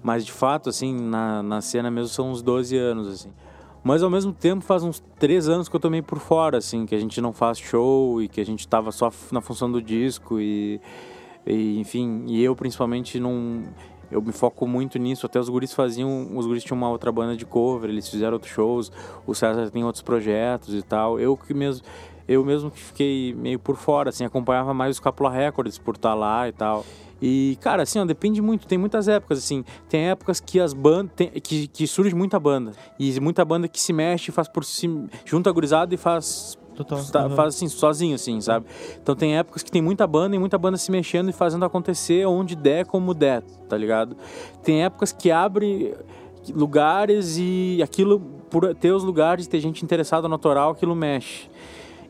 [0.03, 3.31] Mas de fato assim na, na cena mesmo são uns 12 anos assim.
[3.85, 6.85] Mas ao mesmo tempo faz uns três anos que eu tô meio por fora, assim,
[6.85, 9.81] que a gente não faz show e que a gente tava só na função do
[9.81, 10.81] disco e,
[11.49, 13.65] e enfim, e eu principalmente não
[14.11, 15.27] eu me foco muito nisso.
[15.27, 18.53] Até os guris faziam, os guris tinham uma outra banda de cover, eles fizeram outros
[18.53, 18.91] shows.
[19.27, 21.21] O César tem outros projetos e tal.
[21.21, 21.85] Eu que mesmo,
[22.27, 26.11] eu mesmo que fiquei meio por fora, assim, acompanhava mais os Capula Records por estar
[26.11, 26.85] tá lá e tal.
[27.21, 28.67] E, cara, assim, ó, depende muito.
[28.67, 29.65] Tem muitas épocas, assim.
[29.89, 31.11] Tem épocas que as bandas.
[31.43, 32.73] Que, que surge muita banda.
[32.99, 34.89] E muita banda que se mexe, faz por si.
[35.25, 37.29] junta gurizada e faz Total.
[37.29, 37.37] Uhum.
[37.37, 38.67] Faz assim, sozinho, assim, sabe?
[39.03, 42.27] Então tem épocas que tem muita banda e muita banda se mexendo e fazendo acontecer
[42.27, 44.17] onde der, como der, tá ligado?
[44.63, 45.95] Tem épocas que abre
[46.55, 51.49] lugares e aquilo, por ter os lugares, ter gente interessada no autoral, aquilo mexe.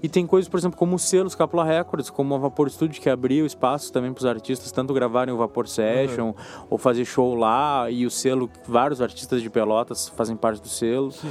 [0.00, 3.10] E tem coisas, por exemplo, como o selo Scapula Records, como a Vapor Studio, que
[3.10, 6.34] abriu espaço também para os artistas, tanto gravarem o Vapor Session, uhum.
[6.70, 11.10] ou fazer show lá, e o selo, vários artistas de Pelotas fazem parte do selo.
[11.10, 11.28] Sim.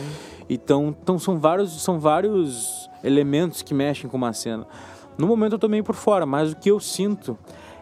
[0.50, 4.65] Então, então são, vários, são vários elementos que mexem com uma cena.
[5.17, 7.38] No momento eu tô meio por fora, mas o que eu sinto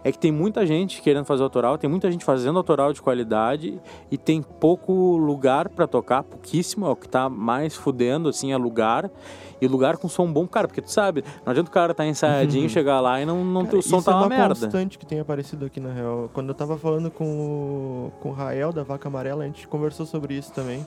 [0.05, 3.81] é que tem muita gente querendo fazer autoral, tem muita gente fazendo autoral de qualidade
[4.11, 8.57] e tem pouco lugar para tocar, pouquíssimo, é o que tá mais fudendo, assim, é
[8.57, 9.09] lugar.
[9.59, 12.69] E lugar com som bom, cara, porque tu sabe, não adianta o cara tá ensaiadinho,
[12.69, 14.49] chegar lá e não, não Cara, o som tá é uma, uma merda.
[14.49, 16.29] constante que tem aparecido aqui na real.
[16.31, 20.05] Quando eu tava falando com o, com o Rael da Vaca Amarela, a gente conversou
[20.05, 20.85] sobre isso também.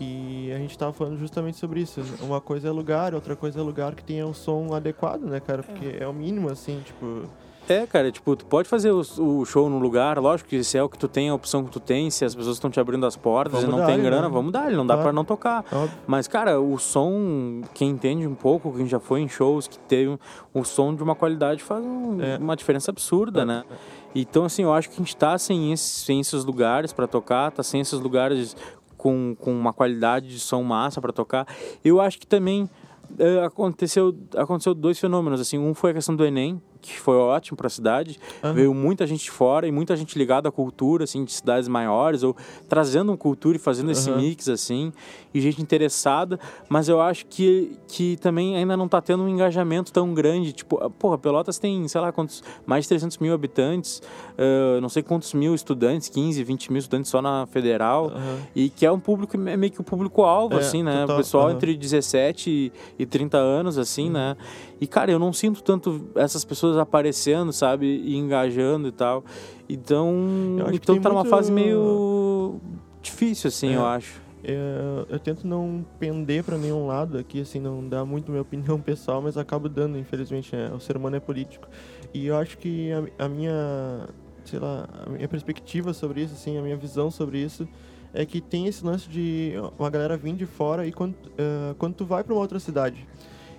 [0.00, 2.00] E a gente tava falando justamente sobre isso.
[2.20, 5.62] Uma coisa é lugar, outra coisa é lugar que tenha um som adequado, né, cara?
[5.62, 7.22] Porque é o mínimo, assim, tipo.
[7.66, 10.82] É, cara, tipo, tu pode fazer o, o show no lugar, lógico que se é
[10.82, 13.06] o que tu tem, a opção que tu tem, se as pessoas estão te abrindo
[13.06, 14.02] as portas Vamos e não dar, tem né?
[14.04, 15.02] grana, vamos dar, não dá Claro.
[15.02, 15.64] pra não tocar.
[15.72, 15.96] Óbvio.
[16.06, 20.10] Mas, cara, o som, quem entende um pouco, quem já foi em shows, que teve
[20.10, 20.18] um,
[20.52, 22.36] o som de uma qualidade faz um- É.
[22.36, 23.64] uma diferença absurda, né?
[24.14, 27.50] Então, assim, eu acho que a gente tá sem, esse- sem esses lugares pra tocar,
[27.50, 28.54] tá sem esses lugares
[29.04, 31.46] com, com uma qualidade de som massa pra tocar.
[31.84, 32.66] Eu acho que também
[33.18, 37.56] eh, aconteceu, aconteceu dois fenômenos, assim, um foi a questão do Enem, que foi ótimo
[37.56, 38.52] pra cidade, Aham.
[38.54, 42.22] veio muita gente de fora e muita gente ligada à cultura, assim, de cidades maiores,
[42.22, 42.36] ou
[42.68, 44.20] trazendo uma cultura e fazendo esse Aham.
[44.20, 44.92] mix, assim,
[45.32, 49.92] e gente interessada, mas eu acho que, que também ainda não tá tendo um engajamento
[49.92, 54.02] tão grande, tipo, ah, porra, Pelotas tem, sei lá, quantos, mais de 300 mil habitantes,
[54.38, 58.38] ah, não sei quantos mil estudantes, 15, 20 mil estudantes só na Federal, Aham.
[58.54, 61.00] e que é um público, é meio que o público-alvo, É, assim, né?
[61.02, 64.36] total, o pessoal entre 17 e, e 30 anos, assim, né?
[64.80, 67.86] E, cara, eu não sinto tanto essas pessoas aparecendo, sabe?
[67.86, 69.24] E engajando e tal.
[69.68, 72.60] Então, Eu acho que então tá numa muito- fase meio
[73.00, 73.76] difícil, assim, É.
[73.76, 74.22] eu acho.
[74.46, 78.42] É, eu tento não pender pra nenhum lado aqui, assim, não dar muito minha
[78.76, 80.70] opinião pessoal, mas acabo dando, infelizmente, né?
[80.74, 81.66] o ser humano é político.
[82.12, 84.06] E eu acho que a, a minha,
[84.44, 87.66] sei lá, a minha perspectiva sobre isso, assim, a minha visão sobre isso,
[88.12, 91.94] é que tem esse lance de uma galera vir de fora e quando, eh, quando
[91.94, 93.04] tu vai pra uma outra cidade,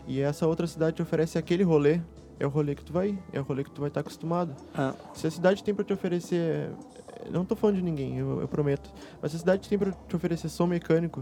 [0.07, 1.99] e essa outra cidade te oferece aquele rolê,
[2.39, 4.53] é o rolê que tu vai ir, é o rolê que tu vai estar acostumado.
[4.75, 6.69] Ah, Se a cidade tem pra te oferecer.
[7.31, 8.91] Não tô falando de ninguém, eu, eu prometo.
[9.21, 11.21] Mas se a cidade tem pra te oferecer som mecânico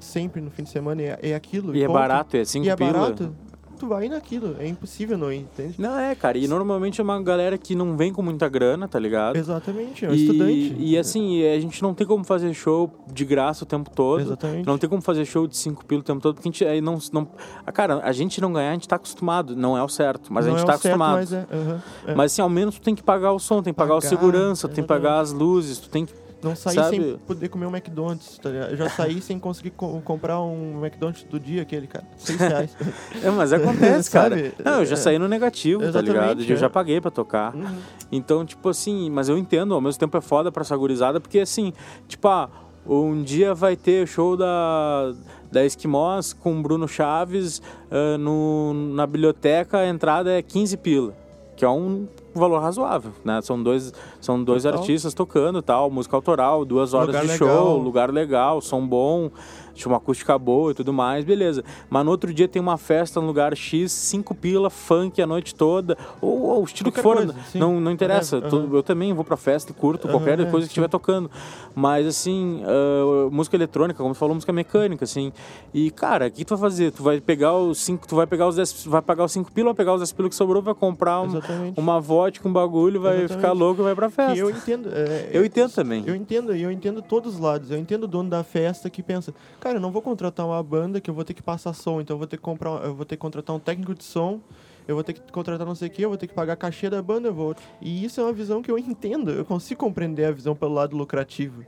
[0.00, 1.74] sempre no fim de semana, é, é aquilo.
[1.76, 1.94] e é ponto.
[1.98, 2.92] barato, é 5 E é pila.
[2.92, 3.36] barato,
[3.78, 4.56] tu vai naquilo.
[4.58, 5.74] É impossível não ir, entende?
[5.78, 6.36] Não, é, cara.
[6.36, 9.36] E normalmente é uma galera que não vem com muita grana, tá ligado?
[9.36, 10.76] Exatamente, é um e, estudante.
[10.78, 14.20] E assim, a gente não tem como fazer show de graça o tempo todo.
[14.20, 14.66] Exatamente.
[14.66, 16.80] Não tem como fazer show de 5 pila o tempo todo, porque a gente aí
[16.80, 17.28] não, não.
[17.64, 19.54] Ah, Cara, a gente não ganhar, a gente tá acostumado.
[19.54, 21.16] Não é o certo, mas Não a gente é tá o certo, acostumado.
[21.16, 22.14] Mas, é, aham, é.
[22.14, 24.08] Mas assim, ao menos tu tem que pagar o som, tem que pagar, o Pagar,
[24.08, 26.12] segurança, tu tem que pagar as luzes, tu tem que.
[26.42, 26.90] Não sair sabe?
[26.96, 28.70] sem poder comer um McDonald's, tá ligado?
[28.70, 32.04] Eu já saí sem conseguir co- comprar um McDonald's do dia, aquele, cara.
[32.16, 32.76] Seis reais.
[33.22, 34.52] É, mas acontece, cara.
[34.64, 34.96] Não, eu já É.
[34.96, 36.42] saí no negativo, tá Exatamente, ligado?
[36.44, 36.58] Eu é.
[36.58, 37.54] já paguei pra tocar.
[37.54, 37.66] Uhum.
[38.12, 41.40] Então, tipo assim, mas eu entendo, ao mesmo tempo é foda pra essa gurizada, porque
[41.40, 41.72] assim,
[42.06, 42.48] tipo, ah,
[42.86, 45.12] um dia vai ter show da,
[45.50, 51.14] da Esquimós com Bruno Chaves ah, no, na biblioteca, a entrada é 15 pila,
[51.56, 52.06] que é um
[52.38, 53.40] valor razoável, né?
[53.42, 54.80] São dois, são dois Total.
[54.80, 57.48] artistas tocando tal, música autoral, duas horas Lugar de legal.
[57.48, 59.30] show, lugar legal, som bom,
[59.78, 61.64] tinha uma acústica boa e tudo mais, beleza.
[61.88, 65.54] Mas no outro dia tem uma festa no lugar X, cinco pila, funk a noite
[65.54, 68.38] toda, ou, ou o estilo que Qualquer for, coisa, não, não interessa.
[68.38, 68.76] É.
[68.76, 71.30] Eu também vou pra festa e curto qualquer coisa que estiver tocando.
[71.74, 75.32] Mas assim, ah, música eletrônica, como tu falou, música mecânica, assim.
[75.72, 76.92] E, cara, o que tu vai fazer?
[76.92, 79.66] Tu vai pegar os cinco, tu vai pegar os 10, vai pagar os cinco pila,
[79.68, 81.40] vai pegar os 10 pila que sobrou, vai comprar um-
[81.76, 83.36] uma vodka, um bagulho, vai Exatamente.
[83.36, 84.34] ficar louco e vai pra festa.
[84.34, 84.88] Que eu entendo.
[84.92, 86.02] é, Eu entendo também.
[86.06, 87.70] Eu entendo, e eu entendo todos os lados.
[87.70, 91.00] Eu entendo o dono da festa que pensa, cara, eu não vou contratar uma banda
[91.00, 93.04] que eu vou ter que passar som, então eu vou ter que comprar, eu vou
[93.04, 94.40] ter que contratar um técnico de som,
[94.86, 96.56] eu vou ter que contratar não sei o que, eu vou ter que pagar a
[96.56, 97.54] cachê da banda, eu vou.
[97.80, 99.30] E isso é uma visão que eu entendo.
[99.30, 101.64] Eu consigo compreender a visão pelo lado lucrativo.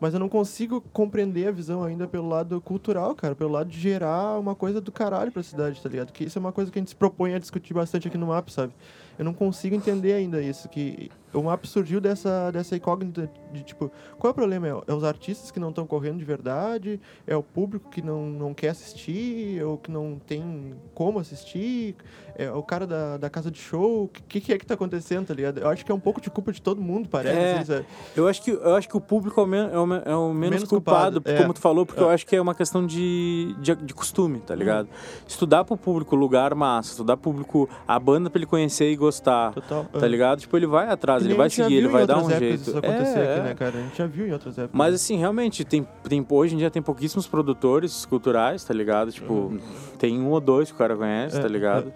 [0.00, 3.34] Mas eu não consigo compreender a visão ainda pelo lado cultural, cara.
[3.34, 6.12] Pelo lado de gerar uma coisa do caralho pra cidade, tá ligado?
[6.12, 8.26] Que isso é uma coisa que a gente se propõe a discutir bastante aqui no
[8.26, 8.74] MAP, sabe?
[9.18, 10.68] Eu não consigo entender ainda isso.
[10.68, 14.66] Que o MAP surgiu dessa, dessa incógnita de, tipo, qual é o problema?
[14.68, 17.00] É, é os artistas que não estão correndo de verdade?
[17.26, 19.58] É o público que não, não quer assistir?
[19.60, 21.94] É o que não tem como assistir?
[22.38, 24.04] É o cara da, da casa de show?
[24.04, 25.58] O que, que é que tá acontecendo, tá ligado?
[25.58, 27.72] Eu acho que é um pouco de culpa de todo mundo, parece.
[27.72, 27.76] É.
[27.78, 27.84] assim?
[28.14, 30.32] Eu acho que, eu acho que o público é o, men- é o, é o
[30.34, 31.40] menos, Menos culpado, culpado, é.
[31.40, 32.04] como tu falou, porque É.
[32.04, 34.88] eu acho que é uma questão de, de, de costume, tá ligado?
[35.26, 38.46] Se tu dá pro público o lugar massa, dá pro público a banda pra ele
[38.46, 39.05] conhecer e gostar,
[39.52, 39.84] Total.
[39.84, 40.40] tá ligado?
[40.40, 42.62] Tipo, ele vai atrás, ele vai seguir, ele vai dar um jeito.
[42.62, 43.42] Isso acontecer É, aqui, é.
[43.44, 43.78] né, cara?
[43.78, 44.76] A gente já viu em outras épocas.
[44.76, 49.12] Mas assim, realmente, tem, tem, hoje em dia tem pouquíssimos produtores culturais, tá ligado?
[49.12, 49.58] Tipo,
[49.98, 51.92] tem um ou dois que o cara conhece, É, tá ligado?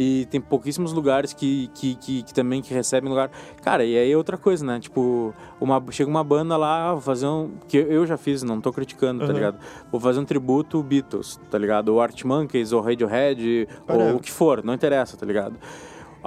[0.00, 3.32] E tem pouquíssimos lugares que, que, que, que também que recebem lugar.
[3.64, 4.78] Cara, e aí é outra coisa, né?
[4.78, 7.50] Tipo, uma, chega uma banda lá, vou fazer um.
[7.66, 9.32] Que eu já fiz, não tô criticando, tá Uhum.
[9.32, 9.56] ligado?
[9.90, 11.88] Vou fazer um tributo Beatles, tá ligado?
[11.88, 15.56] Ou Art Monkeys, ou Radiohead, Cara, ou o que for, não interessa, tá ligado?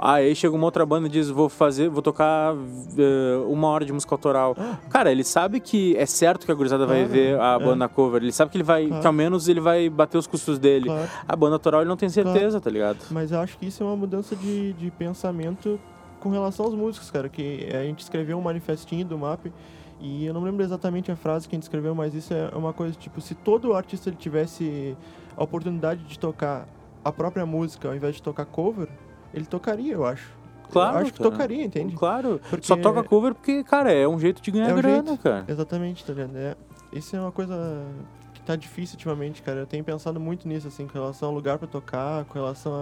[0.04, 3.92] Aí chega uma outra banda e diz, vou fazer, vou tocar uh, uma hora de
[3.92, 4.56] música autoral.
[4.58, 4.76] Ah.
[4.90, 7.64] Cara, ele sabe que é certo que a gurizada claro, vai ver a é.
[7.64, 8.20] banda cover.
[8.20, 9.00] Ele sabe que ele vai, claro.
[9.00, 10.86] que ao menos ele vai bater os custos dele.
[10.86, 11.08] Claro.
[11.28, 12.98] A banda autoral ele não tem certeza, tá ligado?
[13.12, 15.78] Mas eu acho que isso é uma mudança de, de pensamento
[16.18, 17.28] com relação aos músicos, cara.
[17.28, 19.52] Que a gente escreveu um manifestinho do MAP
[20.00, 22.72] e eu não lembro exatamente a frase que a gente escreveu, mas isso é uma
[22.72, 24.96] coisa tipo, se todo artista ele tivesse
[25.36, 26.66] a oportunidade de tocar
[27.04, 28.88] a própria música ao invés de tocar cover,
[29.32, 30.30] ele tocaria, eu acho.
[30.70, 30.96] Claro.
[30.96, 31.94] Eu acho que tocaria, entende?
[31.94, 32.40] Claro.
[32.48, 35.22] Porque Só toca cover porque, cara, é um jeito de ganhar é um grana, jeito.
[35.22, 35.44] cara.
[35.46, 36.36] Exatamente, tá ligado?
[36.36, 36.56] É,
[36.92, 37.84] isso é uma coisa
[38.32, 39.60] que tá difícil ultimamente, cara.
[39.60, 42.74] Eu tenho pensado muito nisso, assim, com relação ao lugar para tocar, com relação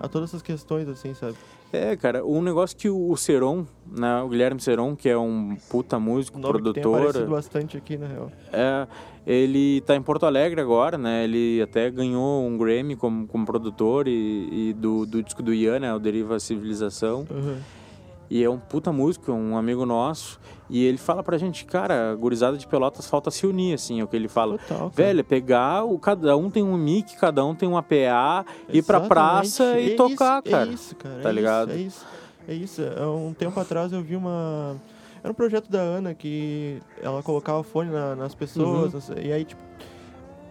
[0.00, 1.36] a, a todas essas questões, assim, sabe?
[1.74, 5.98] É, cara, um negócio que o Seron, né, o Guilherme Seron, que é um puta
[5.98, 7.12] músico, um nome produtor.
[7.12, 8.30] Que tem bastante aqui, na real.
[8.52, 8.86] É,
[9.26, 11.24] ele tá em Porto Alegre agora, né?
[11.24, 15.80] Ele até ganhou um Grammy como, como produtor e, e do, do disco do Ian,
[15.80, 15.92] né?
[15.92, 17.26] O Deriva Civilização.
[17.28, 17.56] Uhum.
[18.30, 20.40] E é um puta músico, um amigo nosso.
[20.68, 24.08] E ele fala pra gente, cara, gurizada de Pelotas falta se unir, assim, é o
[24.08, 24.58] que ele fala.
[24.58, 27.94] Total, Velho, é pegar, o, cada um tem um mic, cada um tem um APA,
[27.94, 28.78] Exatamente.
[28.78, 30.70] ir pra praça é e tocar, isso, é cara.
[30.70, 31.20] É isso, cara.
[31.22, 31.68] Tá é ligado?
[31.70, 32.06] Isso, é isso.
[32.48, 32.82] É isso.
[33.02, 34.76] Um tempo atrás eu vi uma.
[35.22, 39.08] Era um projeto da Ana que ela colocava fone na, nas pessoas.
[39.08, 39.16] Uhum.
[39.22, 39.62] E aí, tipo.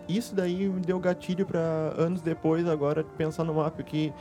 [0.07, 1.59] Isso daí me deu gatilho para
[1.97, 4.11] anos depois, agora, pensar no mapa que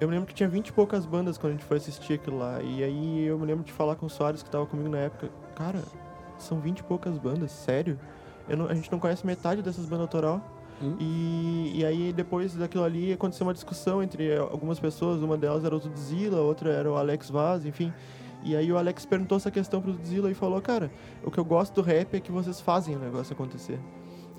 [0.00, 2.38] eu me lembro que tinha 20 e poucas bandas quando a gente foi assistir aquilo
[2.38, 2.60] lá.
[2.62, 5.30] E aí eu me lembro de falar com o Soares que tava comigo na época.
[5.54, 5.82] Cara,
[6.38, 7.98] são 20 e poucas bandas, sério?
[8.48, 10.40] Não, a gente não conhece metade dessas bandas autoral.
[10.82, 10.96] Hum.
[11.00, 15.22] E, e aí depois daquilo ali aconteceu uma discussão entre algumas pessoas.
[15.22, 17.92] Uma delas era o Zudzilla, outra era o Alex Vaz, enfim.
[18.42, 20.90] E aí o Alex perguntou essa questão pro Zudzilla e falou, cara,
[21.24, 23.80] o que eu gosto do rap é que vocês fazem o negócio acontecer.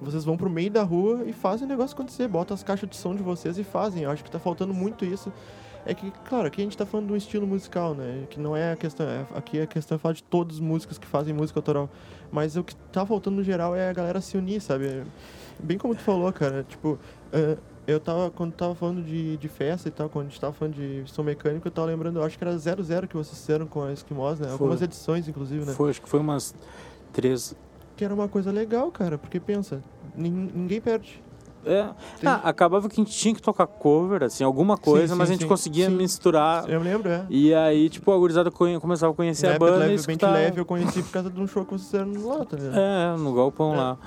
[0.01, 2.95] Vocês vão pro meio da rua e fazem o negócio acontecer, botam as caixas de
[2.95, 4.03] som de vocês e fazem.
[4.03, 5.31] Eu acho que tá faltando muito isso.
[5.85, 8.25] É que, claro, aqui a gente tá falando de um estilo musical, né?
[8.29, 9.07] Que não é a questão.
[9.07, 11.89] É, aqui a questão é falar de todos os músicos que fazem música autoral.
[12.29, 15.03] Mas o que tá faltando no geral é a galera se unir, sabe?
[15.57, 16.65] Bem como tu falou, cara.
[16.67, 16.99] Tipo,
[17.33, 18.29] uh, eu tava.
[18.29, 21.23] Quando tava falando de, de festa e tal, quando a gente tava falando de som
[21.23, 24.39] mecânico, eu tava lembrando, eu acho que era 00 que vocês fizeram com a Esquimós,
[24.39, 24.47] né?
[24.47, 24.53] Foi.
[24.53, 25.71] Algumas edições, inclusive, né?
[25.71, 26.53] Foi, acho que foi umas
[27.13, 27.55] três
[27.97, 29.81] que era uma coisa legal, cara, porque pensa,
[30.15, 31.21] ninguém perde.
[31.65, 31.89] É.
[32.23, 35.29] Ah, acabava que a gente tinha que tocar cover, assim, alguma coisa, sim, sim, mas
[35.29, 36.69] a gente sim, conseguia misturar.
[36.69, 37.25] Eu lembro, é.
[37.29, 39.79] E aí, tipo, a gurizada começava a conhecer a banda.
[39.79, 42.55] Leve, bem leve eu conheci por causa de um show que vocês fizeram lá, tá
[42.55, 42.77] ligado?
[42.77, 43.77] É, no galpão é.
[43.77, 43.97] lá.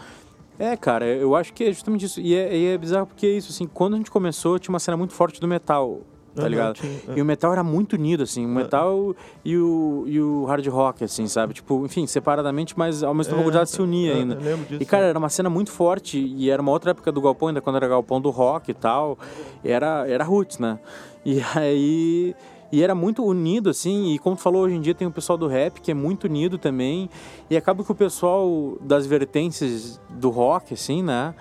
[0.59, 2.21] É, cara, eu acho que é justamente isso.
[2.21, 4.81] E é, e é bizarro porque é isso, assim, quando a gente começou, tinha uma
[4.81, 6.01] cena muito forte do metal
[6.35, 6.75] tá uhum, ligado?
[6.77, 7.19] Tinha, é.
[7.19, 8.55] E o metal era muito unido, assim, o é.
[8.63, 9.15] metal
[9.45, 11.55] e, o, e o hard rock, assim, sabe?
[11.55, 14.37] Tipo, enfim, separadamente, mas ao mesmo tempo é, se unia ainda.
[14.37, 17.49] Disso, e, cara, era uma cena muito forte e era uma outra época do Galpão,
[17.49, 19.19] ainda quando era Galpão do rock e tal.
[19.65, 20.79] Era, era roots, né?
[21.25, 22.35] E aí...
[22.73, 25.37] E era muito unido, assim, e como tu falou, hoje em dia tem o pessoal
[25.37, 27.11] do rap que é muito unido também.
[27.51, 31.35] E acaba que o pessoal das vertentes do rock, assim, né?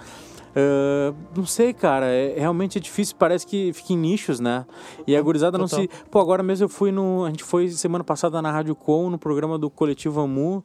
[0.49, 4.65] Uh, não sei, cara, é, realmente é difícil, parece que fica em nichos, né?
[5.05, 5.89] E a gurizada não se.
[6.09, 7.25] Pô, agora mesmo eu fui no.
[7.25, 10.63] A gente foi semana passada na Rádio Com, no programa do Coletivo Amu.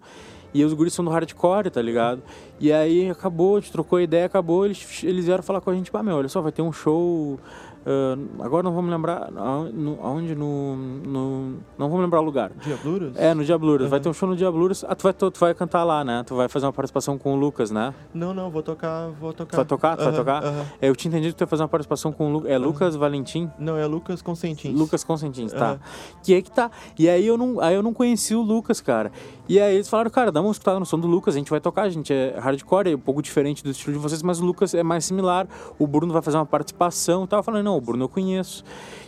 [0.54, 2.22] E os guris são do hardcore, tá ligado?
[2.60, 5.90] E aí acabou, a gente trocou ideia, acabou, eles, eles vieram falar com a gente,
[5.90, 7.40] pá, meu, olha só, vai ter um show
[7.84, 12.50] Uh, agora não vamos lembrar aonde no, no, não vamos lembrar o lugar.
[12.64, 13.14] Diabluras?
[13.16, 13.84] É, no Diabluras.
[13.84, 13.90] Uhum.
[13.90, 14.84] Vai ter um show no Diabluras.
[14.88, 16.24] Ah, tu vai, tu, tu, vai cantar lá, né?
[16.26, 17.92] Tu vai fazer uma participação com o Lucas, né?
[18.14, 19.50] Não, não, vou tocar, vou tocar.
[19.50, 19.96] Tu vai tocar?
[19.96, 20.44] Tu uhum, vai tocar?
[20.44, 20.64] Uhum.
[20.80, 22.50] É, eu tinha entendido que tu ia fazer uma participação com o Lucas.
[22.50, 23.50] É Lucas Valentim?
[23.58, 24.74] Não, é Lucas Consentins.
[24.74, 25.78] Lucas Consentins, tá.
[26.22, 26.70] Que é que tá.
[26.98, 29.12] E aí eu não, aí eu não conheci o Lucas, cara.
[29.48, 31.60] E aí eles falaram, cara, dá uma escutada no som do Lucas, a gente vai
[31.60, 34.44] tocar, a gente é hardcore, é um pouco diferente do estilo de vocês, mas o
[34.44, 35.46] Lucas é mais similar.
[35.78, 37.40] O Bruno vai fazer uma participação e tal.
[37.40, 38.64] Eu falei, não, o Bruno eu conheço isso.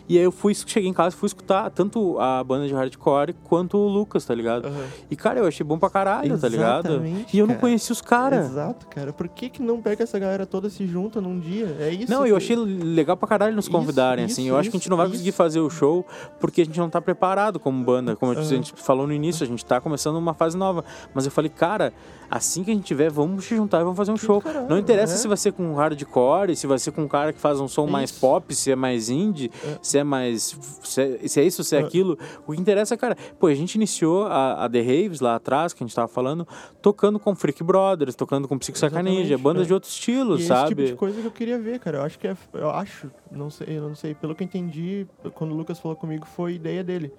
[0.09, 3.34] E aí eu fui, cheguei em casa e fui escutar tanto a banda de hardcore
[3.43, 4.66] quanto o Lucas, tá ligado?
[4.68, 4.84] Uhum.
[5.11, 7.26] E, cara, eu achei bom pra caralho, Exatamente, tá ligado?
[7.32, 8.47] E eu não conheci os caras.
[8.47, 9.12] Exato, cara.
[9.12, 11.76] Por que que não pega essa galera toda se junta num dia?
[11.80, 12.11] É isso.
[12.11, 12.30] Não, que...
[12.30, 14.43] eu achei legal pra caralho nos convidarem, isso, assim.
[14.43, 16.07] Isso, eu acho que a gente não vai conseguir fazer o show
[16.39, 18.14] porque a gente não tá preparado como banda.
[18.14, 18.39] Como uhum.
[18.39, 20.84] a gente falou no início, a gente tá começando uma fase nova.
[21.14, 21.92] Mas eu falei, cara,
[22.30, 24.40] assim que a gente tiver, vamos se juntar e vamos fazer um show.
[24.40, 25.16] Caralho, não interessa é?
[25.16, 27.84] se vai ser com hardcore, se vai ser com um cara que faz um som
[27.84, 27.92] isso.
[27.92, 29.78] mais pop, se é mais indie, é.
[29.80, 30.56] se é mais.
[30.82, 32.18] Se é, se é, isso, se é, é aquilo.
[32.46, 33.16] O que interessa, cara.
[33.38, 36.46] Pô, a gente iniciou a, a The Raves lá atrás, que a gente tava falando,
[36.82, 39.66] tocando com Freak Brothers, tocando com Psycho Sacaninja, bandas é.
[39.66, 40.64] de outros estilos, e sabe?
[40.64, 41.98] Esse tipo de coisa que eu queria ver, cara.
[41.98, 42.36] Eu acho que é.
[42.52, 44.14] Eu acho, não sei, eu não sei.
[44.14, 47.12] Pelo que eu entendi, quando o Lucas falou comigo, foi ideia dele.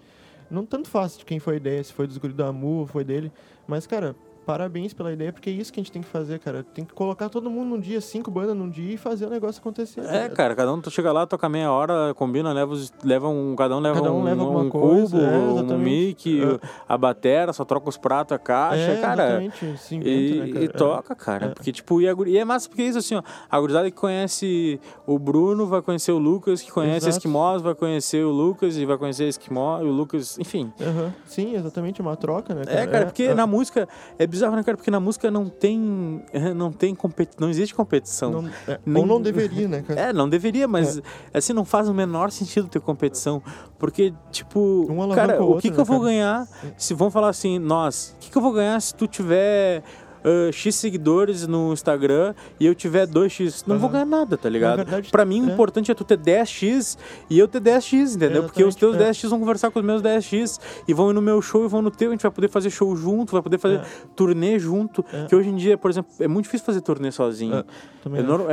[0.49, 3.03] Não tanto fácil de quem foi a ideia, se foi dos guri do Amu, foi
[3.03, 3.31] dele.
[3.67, 4.15] Mas, cara,
[4.47, 6.63] parabéns pela ideia, porque é isso que a gente tem que fazer, cara.
[6.73, 9.59] Tem que colocar todo mundo num dia, cinco bandas num dia e fazer o negócio
[9.59, 9.99] acontecer.
[10.05, 13.53] É, cara, cada um tu chega lá, toca meia hora, combina, leva, os, leva um.
[13.57, 16.59] Cada um leva Cada um um, leva um coisa, cubo, é, um mic, É.
[16.87, 19.23] a batera, só troca os pratos, a caixa, é, cara.
[19.43, 20.63] exatamente, se inventa, E, né, cara?
[20.65, 21.45] e toca, cara.
[21.47, 21.49] É.
[21.49, 23.23] Porque, tipo, e, a e é massa porque é isso, assim, ó.
[23.51, 27.17] A gurizada que conhece o Bruno vai conhecer o Lucas, que conhece Exato.
[27.17, 30.71] Esquimós vai conhecer o Lucas e vai conhecer Esquimó o Lucas, enfim.
[30.79, 31.13] É, aham.
[31.25, 34.77] Sim, exatamente, uma troca, né, É, cara, porque é, na música é bizarro, né, cara?
[34.77, 36.23] Porque na música não tem
[36.55, 38.41] não tem competi não existe competição.
[38.41, 39.99] não, é, nem- Ou não deveria, né, cara?
[40.09, 41.01] É, não deveria, mas
[41.33, 43.41] assim não faz o menor sentido ter competição,
[43.79, 46.11] porque tipo, Um cara, o outro, que que né, eu vou cara?
[46.11, 49.83] ganhar se vão falar assim, nós, o que que eu vou ganhar se tu tiver
[50.24, 53.93] ah, X seguidores no Instagram e eu tiver 2x, não vou Aham.
[53.93, 54.78] ganhar nada, tá ligado?
[54.78, 55.53] verdade, pra mim o é.
[55.53, 56.97] importante é tu ter 10x
[57.30, 58.43] e eu ter 10x, entendeu?
[58.43, 59.09] Porque os teus é.
[59.09, 61.82] 10x vão conversar com os meus 10x e vão ir no meu show e vão
[61.82, 63.86] no teu, a gente vai poder fazer show junto, vai poder fazer É.
[64.15, 65.26] turnê junto, É.
[65.26, 67.55] que hoje em dia, por exemplo, é muito difícil fazer turnê sozinho.
[67.55, 67.65] É,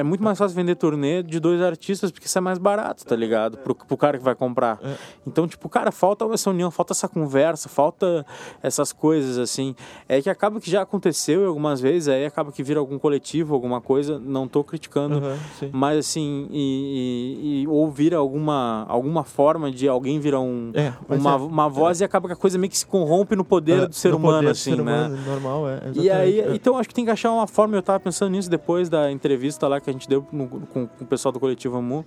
[0.01, 3.15] É, muito mais fácil vender turnê de dois artistas porque isso é mais barato, tá
[3.15, 3.57] ligado?
[3.59, 4.81] Pro, pro cara que vai comprar.
[5.25, 8.27] Então, tipo, cara, falta essa união, falta essa conversa, falta
[8.61, 9.77] essas coisas, assim.
[10.09, 13.81] É que acaba que já aconteceu algumas vezes, aí acaba que vira algum coletivo, alguma
[13.81, 15.23] coisa, não tô criticando.
[15.59, 15.71] Sim.
[15.73, 20.93] Mas assim, e, e, e- ou vira alguma, alguma forma de alguém virar um, É,
[21.09, 21.37] uma, é.
[21.37, 23.95] uma voz e acaba que a coisa meio que se corrompe no poder É, do
[23.95, 25.07] ser no humano, assim, ser né?
[25.07, 25.81] humano, Normal, é.
[25.95, 26.55] E aí, exatamente, é.
[26.57, 29.69] então acho que tem que achar uma forma, eu tava pensando nisso depois da entrevista
[29.69, 32.05] lá que a gente deu no- com, com o pessoal do coletivo Amu,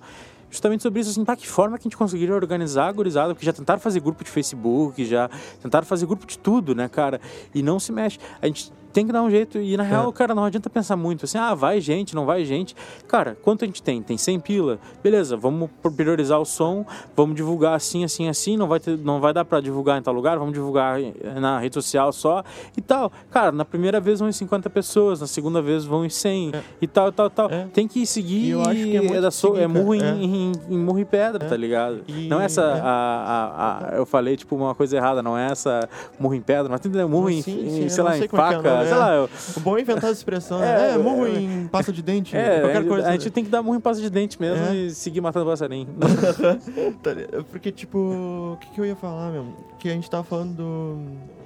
[0.50, 3.46] justamente sobre isso, assim, tá, que forma que a gente conseguiria organizar a gurizada, porque
[3.46, 5.30] já tentaram fazer grupo de Facebook, já
[5.62, 7.20] tentaram fazer grupo de tudo, né, cara,
[7.54, 8.18] e não se mexe.
[8.42, 11.26] A gente tem que dar um jeito, e na real, cara, não adianta pensar muito,
[11.26, 12.76] assim, ah, vai gente, não vai gente.
[13.08, 14.02] Cara, quanto a gente tem?
[14.02, 14.80] Tem 100 pila?
[15.04, 16.84] Beleza, vamos priorizar o som,
[17.16, 20.16] vamos divulgar assim, assim, assim, não vai, ter, não vai dar pra divulgar em tal
[20.16, 22.44] lugar, vamos divulgar eh, na rede social só
[22.76, 23.12] e tal.
[23.30, 26.62] Cara, na primeira vez vão em 50 pessoas, na segunda vez vão em 100 É.
[26.82, 27.52] e tal, tal, tal.
[27.52, 27.68] É.
[27.72, 30.02] Tem que seguir E eu acho que é muito da so- seguir, é murro em,
[30.02, 30.10] é.
[30.16, 31.48] em, em murro e pedra, É.
[31.48, 32.02] tá ligado?
[32.08, 32.80] E- não é essa, é.
[32.82, 35.88] a, a, a- eu falei tipo uma coisa errada, não é essa
[36.20, 38.22] murro em pedra, mas tem que ter murro em, Sim, em, sim, sei lá, em
[38.22, 39.00] é é faca, sei é.
[39.00, 40.94] lá, O bom é inventar essa expressão, É?
[40.94, 41.40] É, murro é.
[41.40, 43.08] em pasta de dente, é, qualquer a, coisa.
[43.08, 44.76] a gente tem que dar murro em pasta de dente mesmo É.
[44.76, 45.88] e seguir matando passarinho.
[47.04, 47.44] Tá ligado?
[47.46, 49.56] Porque, tipo, o que, que eu ia falar mesmo?
[49.80, 50.98] Que a gente tava falando do.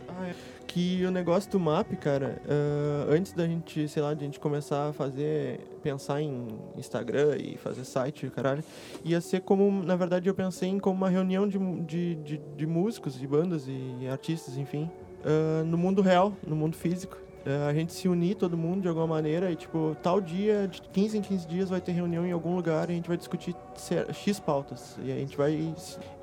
[0.07, 0.33] Ah, é.
[0.67, 4.39] Que o negócio do map, cara, ah, antes da gente, sei lá, de a gente
[4.39, 8.63] começar a fazer, pensar em Instagram e fazer site, caralho,
[9.03, 12.65] ia ser como, na verdade, eu pensei em como uma reunião de, de, de, de
[12.65, 14.89] músicos, de bandas e artistas, enfim,
[15.25, 17.17] ah, no mundo real, no mundo físico.
[17.45, 20.81] Ah, a gente se unir, todo mundo, de alguma maneira, e, tipo, tal dia, de
[20.81, 23.55] 15 em 15 dias, vai ter reunião em algum lugar e a gente vai discutir
[24.13, 24.97] X pautas.
[25.03, 25.73] E a gente vai.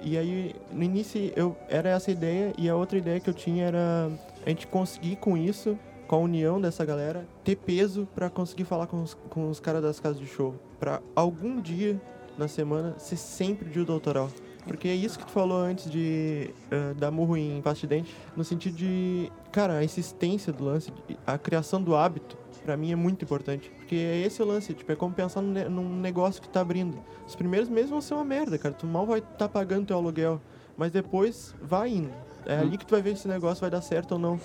[0.00, 3.66] E aí, no início, eu, era essa ideia, e a outra ideia que eu tinha
[3.66, 4.10] era
[4.44, 8.86] a gente conseguir com isso, com a união dessa galera, ter peso pra conseguir falar
[8.86, 10.54] com os, com os caras das casas de show.
[10.78, 12.00] Pra algum dia
[12.38, 14.30] na semana ser sempre dia do autoral.
[14.68, 18.14] Porque é isso que tu falou antes de ah, dar murro em pasta de dente,
[18.36, 20.92] no sentido de, cara, a insistência do lance,
[21.26, 23.70] a criação do hábito, pra mim é muito importante.
[23.76, 26.60] Porque é esse o lance, tipo, é como pensar num, ne- num negócio que tá
[26.60, 26.98] abrindo.
[27.26, 29.96] Os primeiros meses vão ser uma merda, cara, tu mal vai estar tá pagando teu
[29.96, 30.40] aluguel,
[30.76, 32.12] mas depois vai indo.
[32.46, 34.38] É ali que tu vai ver se esse negócio vai dar certo ou não.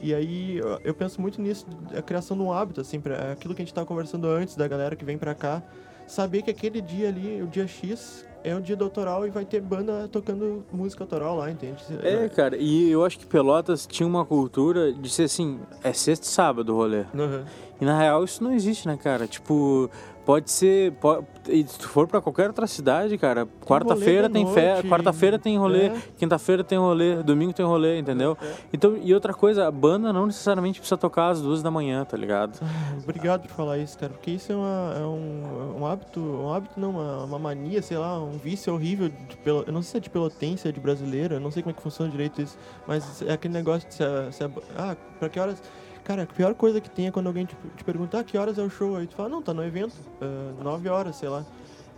[0.00, 1.66] E aí eu- eu penso muito nisso,
[1.96, 4.68] a criação de um hábito, assim, pra, aquilo que a gente tava conversando antes, da
[4.68, 5.62] galera que vem pra cá,
[6.06, 9.44] saber que aquele dia ali, o dia X, é o dia do autoral e vai
[9.44, 11.82] ter banda tocando música autoral lá, entende?
[12.02, 16.26] É, cara, e eu acho que Pelotas tinha uma cultura de ser assim, é sexta
[16.26, 17.04] e sábado o rolê.
[17.14, 17.44] Uhum.
[17.80, 19.26] E na real isso não existe, né, cara?
[19.26, 19.90] Tipo,
[20.24, 20.92] pode ser.
[20.92, 25.58] Pode, e se tu for pra qualquer outra cidade, cara, quarta-feira tem noite, quarta-feira tem
[25.58, 25.96] rolê, é.
[26.16, 28.36] quinta-feira tem rolê, domingo tem rolê, entendeu?
[28.40, 28.52] É.
[28.72, 32.16] Então, e outra coisa, a banda não necessariamente precisa tocar às duas da manhã, tá
[32.16, 32.60] ligado?
[33.02, 36.78] Obrigado por falar isso, cara, porque isso é, uma- é um, um hábito, um hábito
[36.78, 39.96] não, uma, uma mania, sei lá, um vício horrível, de, pelo- eu não sei se
[39.96, 42.56] é de pelotense, é de brasileiro, eu não sei como é que funciona direito isso,
[42.86, 44.44] mas é aquele negócio de se, se
[44.76, 45.60] ah, pra que horas,
[46.04, 48.58] cara, a pior coisa que tem é quando alguém te, te pergunta, ah, que horas
[48.58, 51.44] é o show, aí tu fala, não, tá no evento, ah, nove horas, sei lá.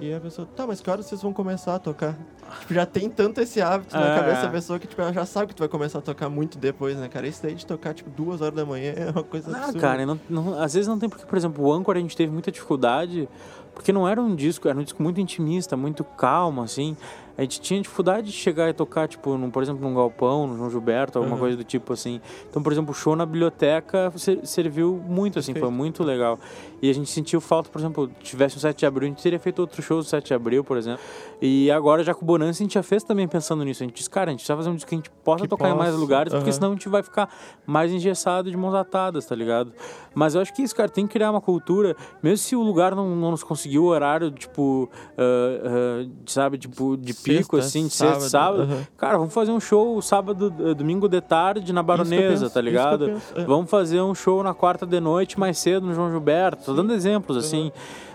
[0.00, 2.16] E a pessoa, tá, mas que horas vocês vão começar a tocar?
[2.60, 4.18] Tipo, já tem tanto esse hábito na É.
[4.18, 6.58] cabeça da pessoa que, tipo, ela já sabe que tu vai começar a tocar muito
[6.58, 7.26] depois, né, cara?
[7.26, 9.80] Isso daí de tocar, tipo, duas horas da manhã é uma coisa Ah, absurda.
[9.80, 12.32] cara, não, não- às vezes não tem porque, por exemplo, o Anchor a gente teve
[12.32, 13.28] muita dificuldade
[13.72, 16.96] Porque não era um disco, era um disco muito intimista, muito calmo, assim
[17.36, 20.56] a gente tinha dificuldade de chegar e tocar, tipo, num, por exemplo, num galpão, no
[20.56, 21.40] João Gilberto, alguma uhum.
[21.40, 22.20] coisa do tipo assim.
[22.48, 24.12] Então, por exemplo, o show na biblioteca
[24.44, 25.70] serviu muito, assim, Perfeito.
[25.70, 26.38] foi muito legal.
[26.80, 29.38] E a gente sentiu falta, por exemplo, tivesse um 7 de abril, a gente teria
[29.38, 31.00] feito outro show do 7 de abril, por exemplo.
[31.40, 33.82] E agora, já com o Bonança, a gente já fez também pensando nisso.
[33.82, 35.48] A gente disse, cara, a gente precisa fazer um disco que a gente possa que
[35.48, 35.74] tocar possa.
[35.74, 36.38] em mais lugares, uhum.
[36.38, 37.28] porque senão a gente vai ficar
[37.66, 39.72] mais engessado de mãos atadas, tá ligado?
[40.14, 42.94] Mas eu acho que isso, cara, tem que criar uma cultura, mesmo se o lugar
[42.94, 47.86] não, não nos conseguiu o horário, tipo, uh, uh, sabe, tipo, de pico, sexta, assim,
[47.86, 48.62] de sábado, sexta, sábado.
[48.62, 48.82] Uhum.
[48.96, 53.20] Cara, vamos fazer um show sábado, eh, domingo de tarde na Baronesa, penso, tá ligado?
[53.34, 53.44] É.
[53.44, 56.64] Vamos fazer um show na quarta de noite mais cedo no João Gilberto.
[56.64, 57.64] Tô dando exemplos, assim.
[57.64, 57.72] Uhum.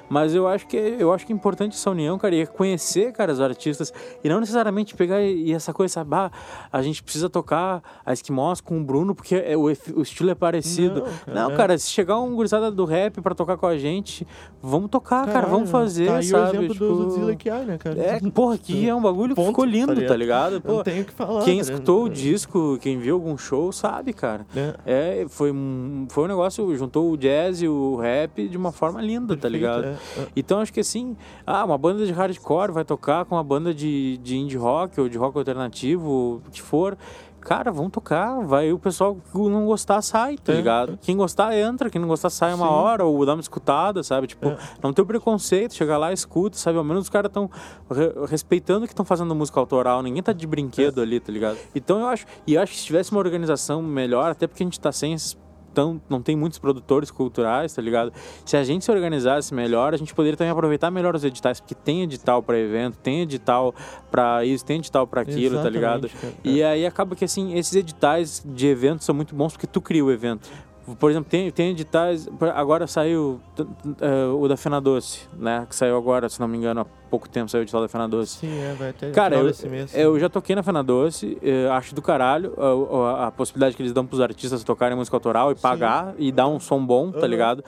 [0.10, 3.12] Mas eu acho que eu acho que é importante essa união, cara, e é conhecer,
[3.14, 3.94] cara, os artistas.
[4.24, 6.16] E não necessariamente pegar e, essa coisa, sabe?
[6.16, 6.32] Ah,
[6.72, 10.36] a gente precisa tocar a Esquimós com o Bruno porque é, o, o estilo é
[10.36, 11.02] parecido.
[11.02, 14.26] Não, cara, não, cara se chegar um gurizada do rap pra tocar com a gente,
[14.62, 16.58] vamos tocar, Caralho, cara, vamos fazer, tá sabe?
[16.58, 18.00] o exemplo tipo, do Zilla que há, né, cara?
[18.00, 20.62] É, porra, aqui é um bagulho que ficou lindo, tá ligado?
[20.62, 21.44] Pô, não tenho que falar.
[21.44, 24.46] Quem escutou o disco, quem viu algum show, sabe, cara.
[24.86, 28.72] É, é foi, um, foi um negócio, juntou o jazz e o rap de uma
[28.72, 29.86] forma linda, tá Perfeito, tá ligado?
[29.86, 29.99] É.
[30.36, 34.18] Então acho que assim, ah, uma banda de hardcore vai tocar com uma banda de,
[34.18, 36.98] de indie rock ou de rock alternativo, o que for.
[37.42, 40.58] Cara, vamos tocar, vai o pessoal que não gostar sai, tá é.
[40.58, 41.00] ligado?
[41.02, 42.74] Quem gostar entra, quem não gostar sai uma Sim.
[42.74, 44.28] hora ou dá uma escutada, sabe?
[44.28, 44.58] Tipo, é.
[44.84, 46.78] não tem o preconceito, chega lá, escuta, sabe?
[46.78, 47.50] Ao menos os caras estão
[47.90, 51.04] re respeitando que estão fazendo música autoral, ninguém tá de brinquedo é.
[51.04, 51.58] ali, tá ligado?
[51.74, 54.66] Então eu acho, e eu acho que se tivesse uma organização melhor, até porque a
[54.66, 55.38] gente tá sem esses
[55.74, 58.12] tão, não tem muitos produtores culturais, tá ligado?
[58.46, 61.76] Se a gente se organizasse melhor, a gente poderia também aproveitar melhor os editais, porque
[61.76, 63.74] tem edital para evento, tem edital
[64.12, 66.10] para isso, tem edital para aquilo, Exatamente, tá ligado?
[66.10, 66.34] Cara.
[66.44, 70.04] E aí acaba que assim, esses editais de eventos são muito bons porque tu cria
[70.04, 70.50] o evento.
[70.98, 72.28] Por exemplo, tem, tem editais.
[72.56, 75.66] Agora saiu uh, o da Fena Doce, né?
[75.70, 78.08] Que saiu agora, se não me engano, há pouco tempo saiu o edital da Fena
[78.08, 78.40] Doce.
[78.40, 81.94] Sim, é, vai ter Cara, eu, mês, eu já toquei na Fena Doce, uh, acho
[81.94, 86.08] do caralho a, a, possibilidade que eles dão pros artistas tocarem música autoral e pagar
[86.08, 86.16] Sim.
[86.20, 87.64] e dar um som bom, tá ligado?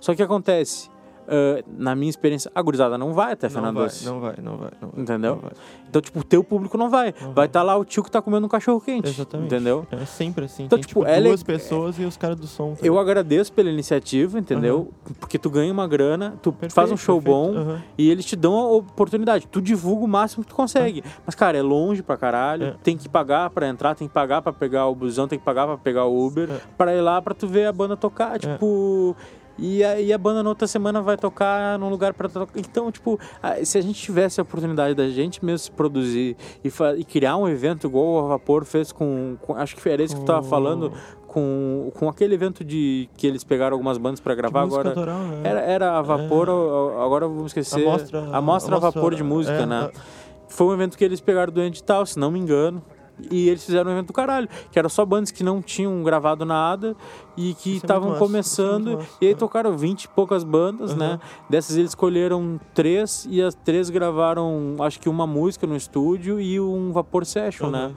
[0.00, 0.90] Só que acontece,
[1.26, 4.04] Uh, na minha experiência, a gurizada não vai até Fernando Doce.
[4.04, 5.02] Não vai, não vai, não vai.
[5.02, 5.34] Entendeu?
[5.34, 5.52] Não vai.
[5.88, 7.14] Então, tipo, o teu público não vai.
[7.20, 9.08] Não vai estar tá lá o tio que tá comendo um cachorro quente.
[9.08, 9.46] Exatamente.
[9.46, 9.86] Entendeu?
[9.90, 10.64] É sempre assim.
[10.64, 12.02] Então, Tem, tipo, tipo, é duas pessoas é...
[12.02, 12.74] e os caras do som.
[12.74, 14.92] Tá eu agradeço pela iniciativa, entendeu?
[15.06, 15.14] Uhum.
[15.20, 17.36] Porque tu ganha uma grana, tu perfeito, faz um show perfeito.
[17.36, 17.78] bom uhum.
[17.96, 19.46] e eles te dão a oportunidade.
[19.46, 21.00] Tu divulga o máximo que tu consegue.
[21.00, 21.10] Uhum.
[21.24, 22.66] Mas, cara, é longe pra caralho.
[22.66, 22.74] É.
[22.82, 25.66] Tem que pagar pra entrar, tem que pagar pra pegar o busão, tem que pagar
[25.66, 26.60] pra pegar o Uber, é.
[26.76, 28.36] pra ir lá pra tu ver a banda tocar.
[28.36, 28.58] É.
[29.58, 32.58] E a, e a banda na outra semana vai tocar num lugar para tocar.
[32.58, 33.18] Então, tipo,
[33.64, 37.48] se a gente tivesse a oportunidade da gente mesmo se produzir e, e criar um
[37.48, 40.92] evento igual o Vapor fez com, com acho que era isso que tu tava falando,
[41.26, 44.90] com, com aquele evento de que eles pegaram algumas bandas para gravar agora.
[44.90, 45.40] Autoral, né?
[45.44, 47.04] era, era a Vapor, é.
[47.04, 47.82] agora vamos esquecer.
[47.82, 49.90] A mostra, a mostra, a Vapor de música, é, né?
[49.92, 49.98] É.
[50.48, 52.82] Foi um evento que eles pegaram do edital, se não me engano.
[53.30, 56.44] E eles fizeram um evento do caralho, que era só bandas que não tinham gravado
[56.44, 56.94] nada
[57.36, 59.00] e que é estavam é começando.
[59.00, 60.98] É e aí tocaram 20 e poucas bandas, uhum.
[60.98, 61.20] né?
[61.48, 66.60] Dessas eles escolheram três e as três gravaram, acho que uma música no estúdio e
[66.60, 67.72] um vapor session, uhum.
[67.72, 67.94] né?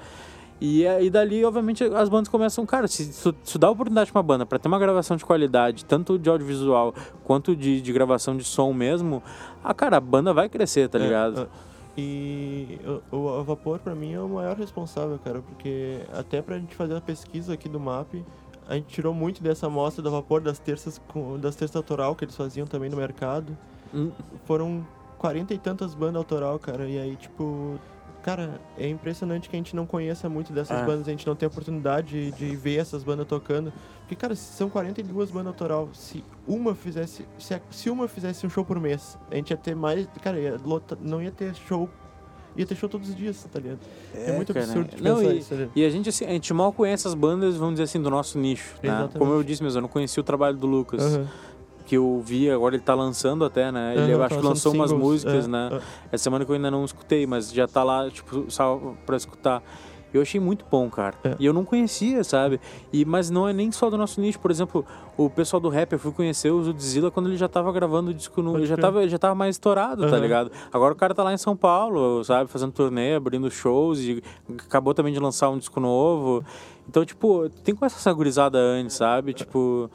[0.62, 4.24] E, e dali, obviamente, as bandas começam, cara, se, se, se dá oportunidade pra uma
[4.24, 6.94] banda para ter uma gravação de qualidade, tanto de audiovisual
[7.24, 9.24] quanto de, de gravação de som mesmo,
[9.64, 11.44] a cara, a banda vai crescer, tá ligado?
[11.44, 11.69] É,
[12.00, 12.80] e
[13.12, 16.96] o, o Vapor, para mim, é o maior responsável, cara, porque até pra gente fazer
[16.96, 18.24] a pesquisa aqui do MAP,
[18.68, 21.02] a gente tirou muito dessa amostra do Vapor, das terças,
[21.40, 23.58] das terças autoral que eles faziam também no mercado.
[23.94, 24.12] Hum.
[24.46, 24.86] Foram
[25.18, 27.80] quarenta e tantas bandas autoral, cara, e aí, tipo,
[28.22, 30.86] Cara, é impressionante que a gente não conheça muito dessas é.
[30.86, 33.72] bandas, a gente não tem oportunidade de, de, ver essas bandas tocando.
[34.02, 35.90] Porque, cara, são 42 bandas autoral.
[35.94, 37.26] Se uma fizesse.
[37.38, 40.08] Se, se uma fizesse um show por mês, a gente ia ter mais.
[40.22, 41.90] Cara, ia lota, não ia ter show.
[42.58, 43.80] Ia ter show todos os dias, tá ligado?
[44.14, 46.54] É, é muito cara, absurdo não, e, isso, tá E a gente, assim, a gente
[46.54, 48.76] mal conhece as bandas, vamos dizer assim, do nosso nicho.
[48.84, 49.10] Né?
[49.18, 51.02] Como eu disse mesmo, eu não conhecia o trabalho do Lucas.
[51.02, 51.28] Uhum
[51.90, 53.96] que eu vi, agora ele tá lançando até, né?
[53.98, 55.70] Ele uhum, acho que lançou umas músicas, é, né?
[55.72, 55.82] É.
[56.12, 59.64] Essa semana que eu ainda não escutei, mas já tá lá, tipo, só pra escutar.
[60.14, 61.16] Eu achei muito bom, cara.
[61.24, 61.36] É.
[61.40, 62.62] E eu não conhecia, sabe?
[62.94, 64.40] E, mas não é nem só do nosso nicho.
[64.40, 64.86] Por exemplo,
[65.18, 68.14] o pessoal do rap, eu fui conhecer o Zudzilla quando ele já tava gravando o
[68.14, 68.56] disco no.
[68.56, 70.12] Ele já tava, ele já tava mais estourado, uhum.
[70.12, 70.52] tá ligado?
[70.72, 72.52] Agora o cara tá lá em São Paulo, sabe?
[72.52, 74.22] Fazendo turnê, abrindo shows e
[74.68, 76.46] acabou também de lançar um disco novo.
[76.88, 79.34] Então, tipo, tem com essa gurizada antes, sabe?
[79.34, 79.90] Tipo.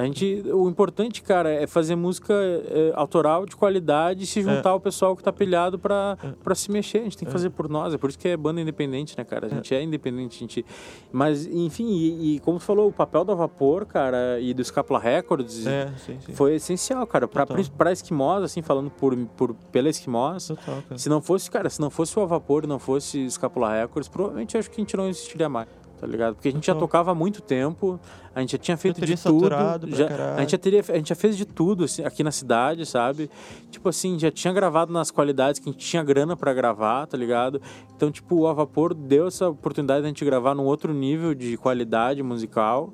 [0.00, 4.68] A gente, o importante, cara, é fazer música é, autoral de qualidade e se juntar
[4.70, 4.72] É.
[4.72, 6.28] ao pessoal que tá pilhado pra, É.
[6.42, 6.98] pra se mexer.
[6.98, 7.32] A gente tem que É.
[7.32, 7.92] fazer por nós.
[7.92, 9.46] É por isso que é banda independente, né, cara?
[9.46, 10.64] A gente é, independente, a gente.
[11.10, 14.98] Mas, enfim, e, e como tu falou, o papel da Vapor, cara, e do Scapula
[15.00, 16.32] Records É, sim, sim.
[16.32, 17.26] foi essencial, cara.
[17.26, 17.64] Pra, Total.
[17.76, 20.46] pra Esquimós, assim, falando por, por, pela Esquimós.
[20.48, 20.98] Total, cara.
[20.98, 24.56] Se não fosse, cara, se não fosse o Vapor e não fosse Escapula Records, provavelmente
[24.56, 25.66] acho que a gente não existiria mais,
[25.98, 26.34] tá ligado?
[26.34, 27.98] Porque a gente já tocava há muito tempo,
[28.34, 29.48] a gente já tinha feito de tudo.
[29.48, 32.86] Já, a, gente já teria, a gente já fez de tudo assim, aqui na cidade,
[32.86, 33.30] sabe?
[33.70, 37.16] Tipo assim, já tinha gravado nas qualidades que a gente tinha grana pra gravar, tá
[37.16, 37.60] ligado?
[37.96, 41.34] Então, tipo, o A Vapor deu essa oportunidade de a gente gravar num outro nível
[41.34, 42.92] de qualidade musical.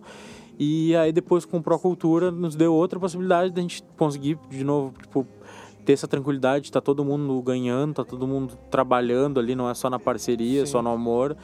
[0.59, 4.62] E aí depois com o Procultura nos deu outra possibilidade de a gente conseguir de
[4.62, 5.26] novo, tipo,
[5.84, 9.90] ter essa tranquilidade, tá todo mundo ganhando, tá todo mundo trabalhando ali, não é só
[9.90, 10.72] na parceria, Sim.
[10.72, 11.36] só no amor.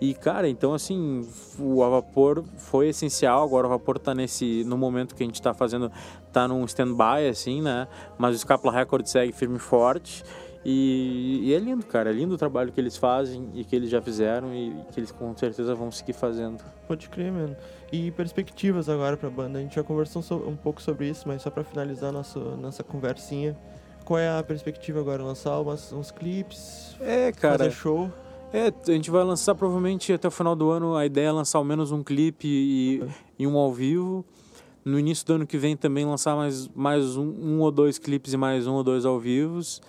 [0.00, 1.28] E, cara, então, assim,
[1.58, 3.44] o A Vapor foi essencial.
[3.44, 4.64] Agora o Vapor tá nesse...
[4.64, 5.92] No momento que a gente tá fazendo...
[6.32, 7.86] Tá num stand-by, assim, né?
[8.16, 10.24] Mas o Scapula Records segue firme e forte.
[10.64, 12.10] E, e é lindo, cara.
[12.10, 15.10] É lindo o trabalho que eles fazem e que eles já fizeram e que eles
[15.10, 16.62] com certeza vão seguir fazendo.
[16.86, 17.56] Pode crer, mano.
[17.92, 19.58] E perspectivas agora pra banda.
[19.58, 22.82] A gente já conversou so- um pouco sobre isso, mas só pra finalizar nosso, nossa
[22.82, 23.56] conversinha.
[24.04, 25.22] Qual é a perspectiva agora?
[25.22, 26.96] Lançar umas, uns clipes?
[27.00, 27.58] É, cara.
[27.58, 28.10] Fazer show?
[28.52, 30.96] É, a gente vai lançar provavelmente até o final do ano.
[30.96, 33.02] A ideia é lançar ao menos um clipe e,
[33.38, 34.24] e um ao vivo.
[34.84, 38.32] No início do ano que vem também lançar mais, mais um, um ou dois clipes
[38.32, 39.80] e mais um ou dois ao vivos.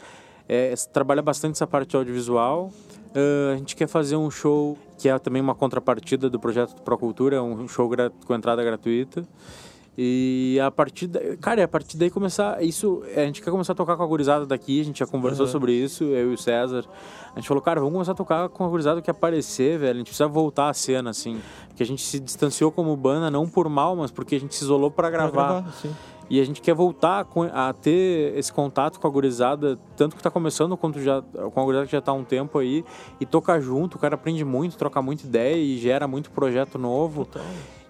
[0.48, 2.72] É, trabalha bastante essa parte audiovisual.
[3.16, 6.82] Ah, a gente quer fazer um show que é também uma contrapartida do projeto do
[6.82, 7.90] Procultura, um show
[8.26, 9.28] com entrada gratuita.
[9.98, 11.20] E a partir da...
[11.38, 12.64] Cara, a partir daí começar.
[12.64, 13.04] Isso.
[13.16, 15.52] A gente quer começar a tocar com a gurizada daqui, a gente já conversou Uhum.
[15.52, 16.86] sobre isso, eu e o César.
[17.36, 19.92] A gente falou, cara, vamos começar a tocar com a gurizada que aparecer, velho.
[19.92, 21.40] A gente precisa voltar à cena, assim.
[21.68, 24.64] Porque a gente se distanciou como banda, não por mal, mas porque a gente se
[24.64, 25.72] isolou pra Pra gravar.
[25.82, 25.92] sim.
[26.32, 30.32] E a gente quer voltar a ter esse contato com a gurizada, tanto que tá
[30.32, 32.86] começando quanto já com a gurizada que já tá há um tempo aí,
[33.20, 37.28] e tocar junto, o cara aprende muito, troca muita ideia e gera muito projeto novo.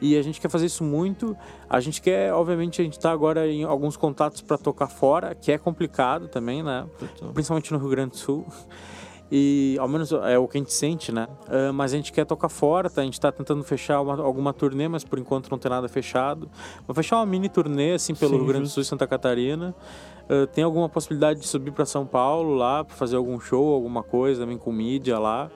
[0.02, 1.38] E a gente quer fazer isso muito.
[1.70, 5.52] A gente quer, obviamente, a gente tá agora em alguns contatos para tocar fora, que
[5.52, 6.88] é complicado também, né?
[7.36, 8.44] Principalmente no Rio Grande do Sul.
[9.32, 11.28] E ao menos é o que a gente sente, né?
[11.48, 13.02] Ah, mas a gente quer tocar fora, tá?
[13.02, 16.50] A gente tá tentando fechar uma- alguma turnê, mas por enquanto não tem nada fechado.
[16.86, 18.70] Vou fechar uma mini turnê, assim, pelo Sim, Rio Grande do.
[18.70, 19.74] Sul e Santa Catarina.
[20.30, 24.04] Ah, tem alguma possibilidade de subir para São Paulo lá, pra fazer algum show, alguma
[24.04, 25.50] coisa, também com mídia lá.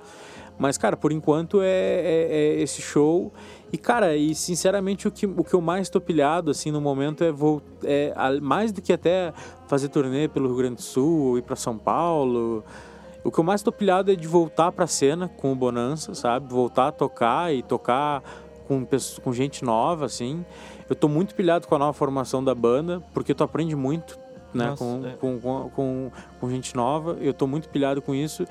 [0.57, 3.33] Mas, cara, por enquanto é, é- é esse show.
[3.73, 7.25] E, cara, e sinceramente o que, o que eu mais tô pilhado, assim, no momento
[7.25, 9.33] é, vol- é mais do que até
[9.67, 12.63] fazer turnê pelo Rio Grande do Sul, ir pra São Paulo.
[13.25, 16.47] O que eu mais tô pilhado é de voltar pra cena com o Bonança, sabe?
[16.47, 18.21] Voltar a tocar e tocar
[18.67, 18.85] com,
[19.23, 20.45] com gente nova, assim.
[20.87, 24.19] Eu tô muito pilhado com a nova formação da banda, porque tu aprende muito,
[24.53, 24.67] né?
[24.67, 25.11] Nossa, com, é.
[25.13, 27.17] com, com, com, com gente nova.
[27.19, 28.45] Eu tô muito pilhado com isso.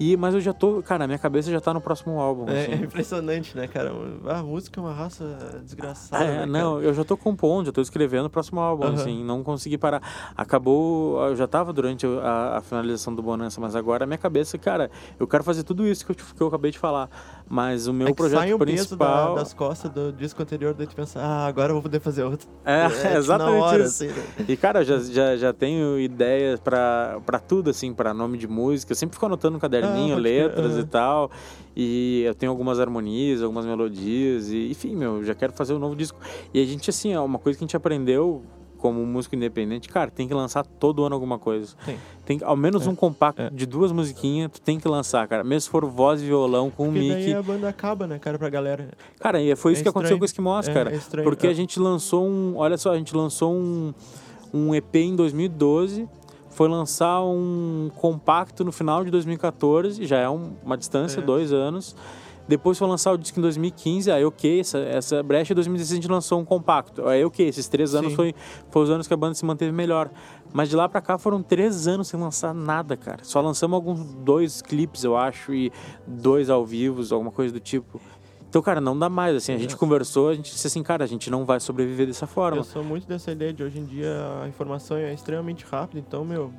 [0.00, 2.48] E, mas eu já tô, cara, minha cabeça já tá no próximo álbum.
[2.48, 2.72] É, assim.
[2.72, 3.92] é impressionante, né, cara?
[4.30, 6.24] A música é uma raça desgraçada.
[6.24, 6.86] É, né, não, cara?
[6.86, 8.94] eu já tô compondo, já tô escrevendo o próximo álbum, Aham.
[8.94, 10.00] assim, não consegui parar.
[10.34, 14.56] Acabou, eu já tava durante a, a finalização do Bonança, mas agora a minha cabeça,
[14.56, 17.10] cara, eu quero fazer tudo isso que eu, que eu acabei de falar.
[17.52, 19.34] Mas o meu É projeto sai peso principal.
[19.34, 22.22] da- das costas do disco anterior, daí tu pensa, ah, agora eu vou poder fazer
[22.22, 22.48] outro.
[22.64, 24.04] É, tipo, exatamente hora, isso.
[24.04, 24.24] assim, né?
[24.48, 28.46] E, cara, eu já, já, já tenho ideias pra, pra tudo, assim, pra nome de
[28.46, 28.92] música.
[28.92, 30.80] Eu sempre fico anotando no caderninho, Ah, letras aham.
[30.80, 31.30] e tal.
[31.74, 34.52] E eu tenho algumas harmonias, algumas melodias.
[34.52, 36.20] E, enfim, meu, eu já quero fazer um novo disco.
[36.54, 38.44] E a gente, assim, é uma coisa que a gente aprendeu
[38.80, 41.74] como músico independente, cara, tem que lançar todo ano alguma coisa.
[41.84, 41.96] Tem.
[42.24, 43.50] Tem ao menos É, um compacto é.
[43.50, 45.44] de duas musiquinhas, tu tem que lançar, cara.
[45.44, 47.12] Mesmo se for voz e violão com um Porque mic.
[47.12, 48.88] daí a banda acaba, né, cara, pra galera.
[49.20, 50.94] Cara, e foi isso É que aconteceu com o Esquimós, É, cara.
[50.94, 51.50] é porque é.
[51.50, 52.54] a gente lançou um.
[52.56, 53.92] Olha só, a gente lançou um,
[54.52, 56.08] um EP em 2012.
[56.50, 61.22] Foi lançar um compacto no final de 2014, já é um- uma distância, É.
[61.22, 61.94] dois anos.
[62.50, 66.02] Depois foi lançar o disco em 2015, aí ok, essa, essa brecha em 2016 a
[66.02, 67.06] gente lançou um compacto.
[67.06, 68.16] Aí ok, esses três anos Sim.
[68.16, 68.34] foi,
[68.72, 70.10] foi os anos que a banda se manteve melhor.
[70.52, 73.20] Mas de lá pra cá foram três anos sem lançar nada, cara.
[73.22, 75.70] Só lançamos alguns dois clipes, eu acho, e
[76.04, 78.00] dois ao vivo, alguma coisa do tipo.
[78.48, 79.78] Então, cara, não dá mais, assim, a gente É.
[79.78, 82.58] conversou, a gente disse assim, cara, a gente não vai sobreviver dessa forma.
[82.58, 84.10] Eu sou muito dessa ideia de hoje em dia
[84.42, 86.52] a informação é extremamente rápida, então, meu.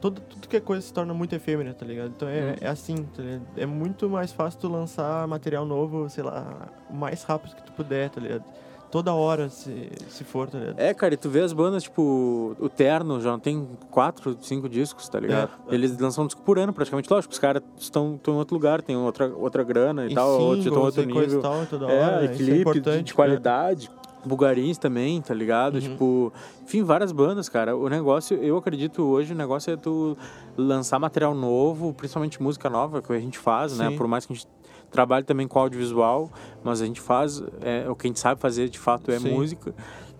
[0.00, 2.12] Todo, tudo que é coisa se torna muito efêmera, tá ligado?
[2.16, 2.54] Então é, Uhum.
[2.60, 3.42] é assim, tá ligado?
[3.56, 7.72] É muito mais fácil tu lançar material novo, sei lá, o mais rápido que tu
[7.72, 8.44] puder, tá ligado?
[8.90, 10.80] Toda hora, se, se for, tá ligado?
[10.80, 15.08] É, cara, e tu vê as bandas, tipo, o Terno já tem quatro, cinco discos,
[15.08, 15.50] tá ligado?
[15.68, 15.74] É, é.
[15.76, 17.08] Eles lançam um disco por ano, praticamente.
[17.08, 20.56] Lógico, os caras estão estão em outro lugar, tem outra, outra grana e, E tal,
[20.56, 21.40] singles outro e nível.
[21.40, 22.22] tal, toda É, hora.
[22.22, 23.88] e isso é clipe de, de qualidade.
[24.24, 25.76] Bugarins também, tá ligado?
[25.76, 25.80] Uhum.
[25.80, 27.76] Tipo, enfim, várias bandas, cara.
[27.76, 30.16] O negócio, eu acredito hoje, o negócio é tu
[30.56, 33.90] lançar material novo, principalmente música nova, que a gente faz, né?
[33.90, 33.96] Sim.
[33.96, 34.48] Por mais que a gente
[34.90, 36.30] trabalhe também com audiovisual,
[36.62, 39.32] mas a gente faz, é, o que a gente sabe fazer de fato é Sim.
[39.34, 39.74] música.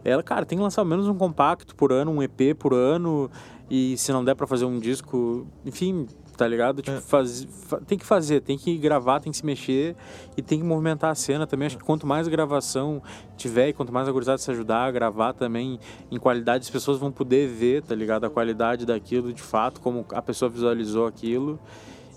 [0.04, 3.30] Ela, cara, tem que lançar menos um compacto por ano, um EP por ano,
[3.68, 6.06] e se não der pra fazer um disco, enfim,
[6.40, 6.80] tá ligado?
[6.80, 7.00] Tipo, É.
[7.02, 9.94] faz, fa- tem que fazer, tem que gravar, tem que se mexer
[10.38, 11.66] e tem que movimentar a cena também.
[11.66, 13.02] Acho que quanto mais gravação
[13.36, 15.78] tiver e quanto mais a gurizada se ajudar a gravar também
[16.10, 18.24] em qualidade, as pessoas vão poder ver, tá ligado?
[18.24, 21.60] A qualidade daquilo de fato, como a pessoa visualizou aquilo.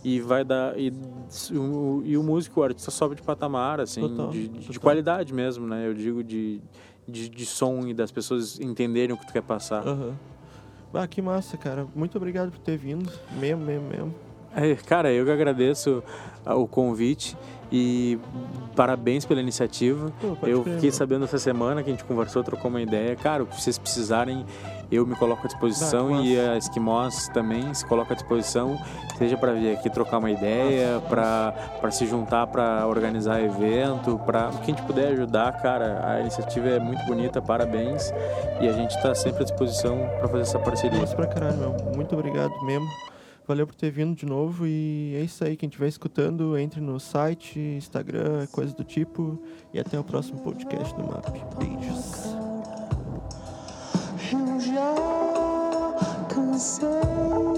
[0.05, 0.77] E vai dar.
[0.79, 0.91] E,
[1.53, 4.81] o, e o músico, o artista sobe de patamar, assim, Total, de, de total.
[4.81, 5.85] qualidade mesmo, né?
[5.87, 6.61] Eu digo de,
[7.07, 9.85] de, de som e das pessoas entenderem o que tu quer passar.
[9.85, 10.13] Aham.
[10.93, 11.87] Ah, que massa, cara.
[11.95, 13.11] Muito obrigado por ter vindo.
[13.39, 14.15] Mesmo, mesmo, mesmo.
[14.55, 16.03] É, cara, eu que agradeço
[16.45, 17.35] ah, o convite
[17.71, 18.19] e
[18.75, 20.13] parabéns pela iniciativa.
[20.21, 23.15] Pô, eu crer, fiquei sabendo essa semana que a gente conversou, trocou uma ideia.
[23.15, 24.45] Cara, que vocês precisarem,
[24.95, 28.77] eu me coloco à disposição e a Esquimós também se coloca à disposição,
[29.17, 34.57] seja para vir aqui trocar uma ideia, para se juntar para organizar evento, para o
[34.59, 36.01] que a gente puder ajudar, cara.
[36.05, 38.11] A iniciativa é muito bonita, parabéns.
[38.61, 40.99] E a gente está sempre à disposição para fazer essa parceria.
[40.99, 41.75] Massa pra caralho, meu.
[41.95, 42.87] Muito obrigado mesmo.
[43.45, 45.57] Valeu por ter vindo de novo e é isso aí.
[45.57, 49.37] Quem estiver escutando, entre no site, Instagram, coisa do tipo.
[49.73, 51.29] E até o próximo podcast do MAP.
[51.57, 52.52] Beijos.
[54.83, 57.52] girl can say.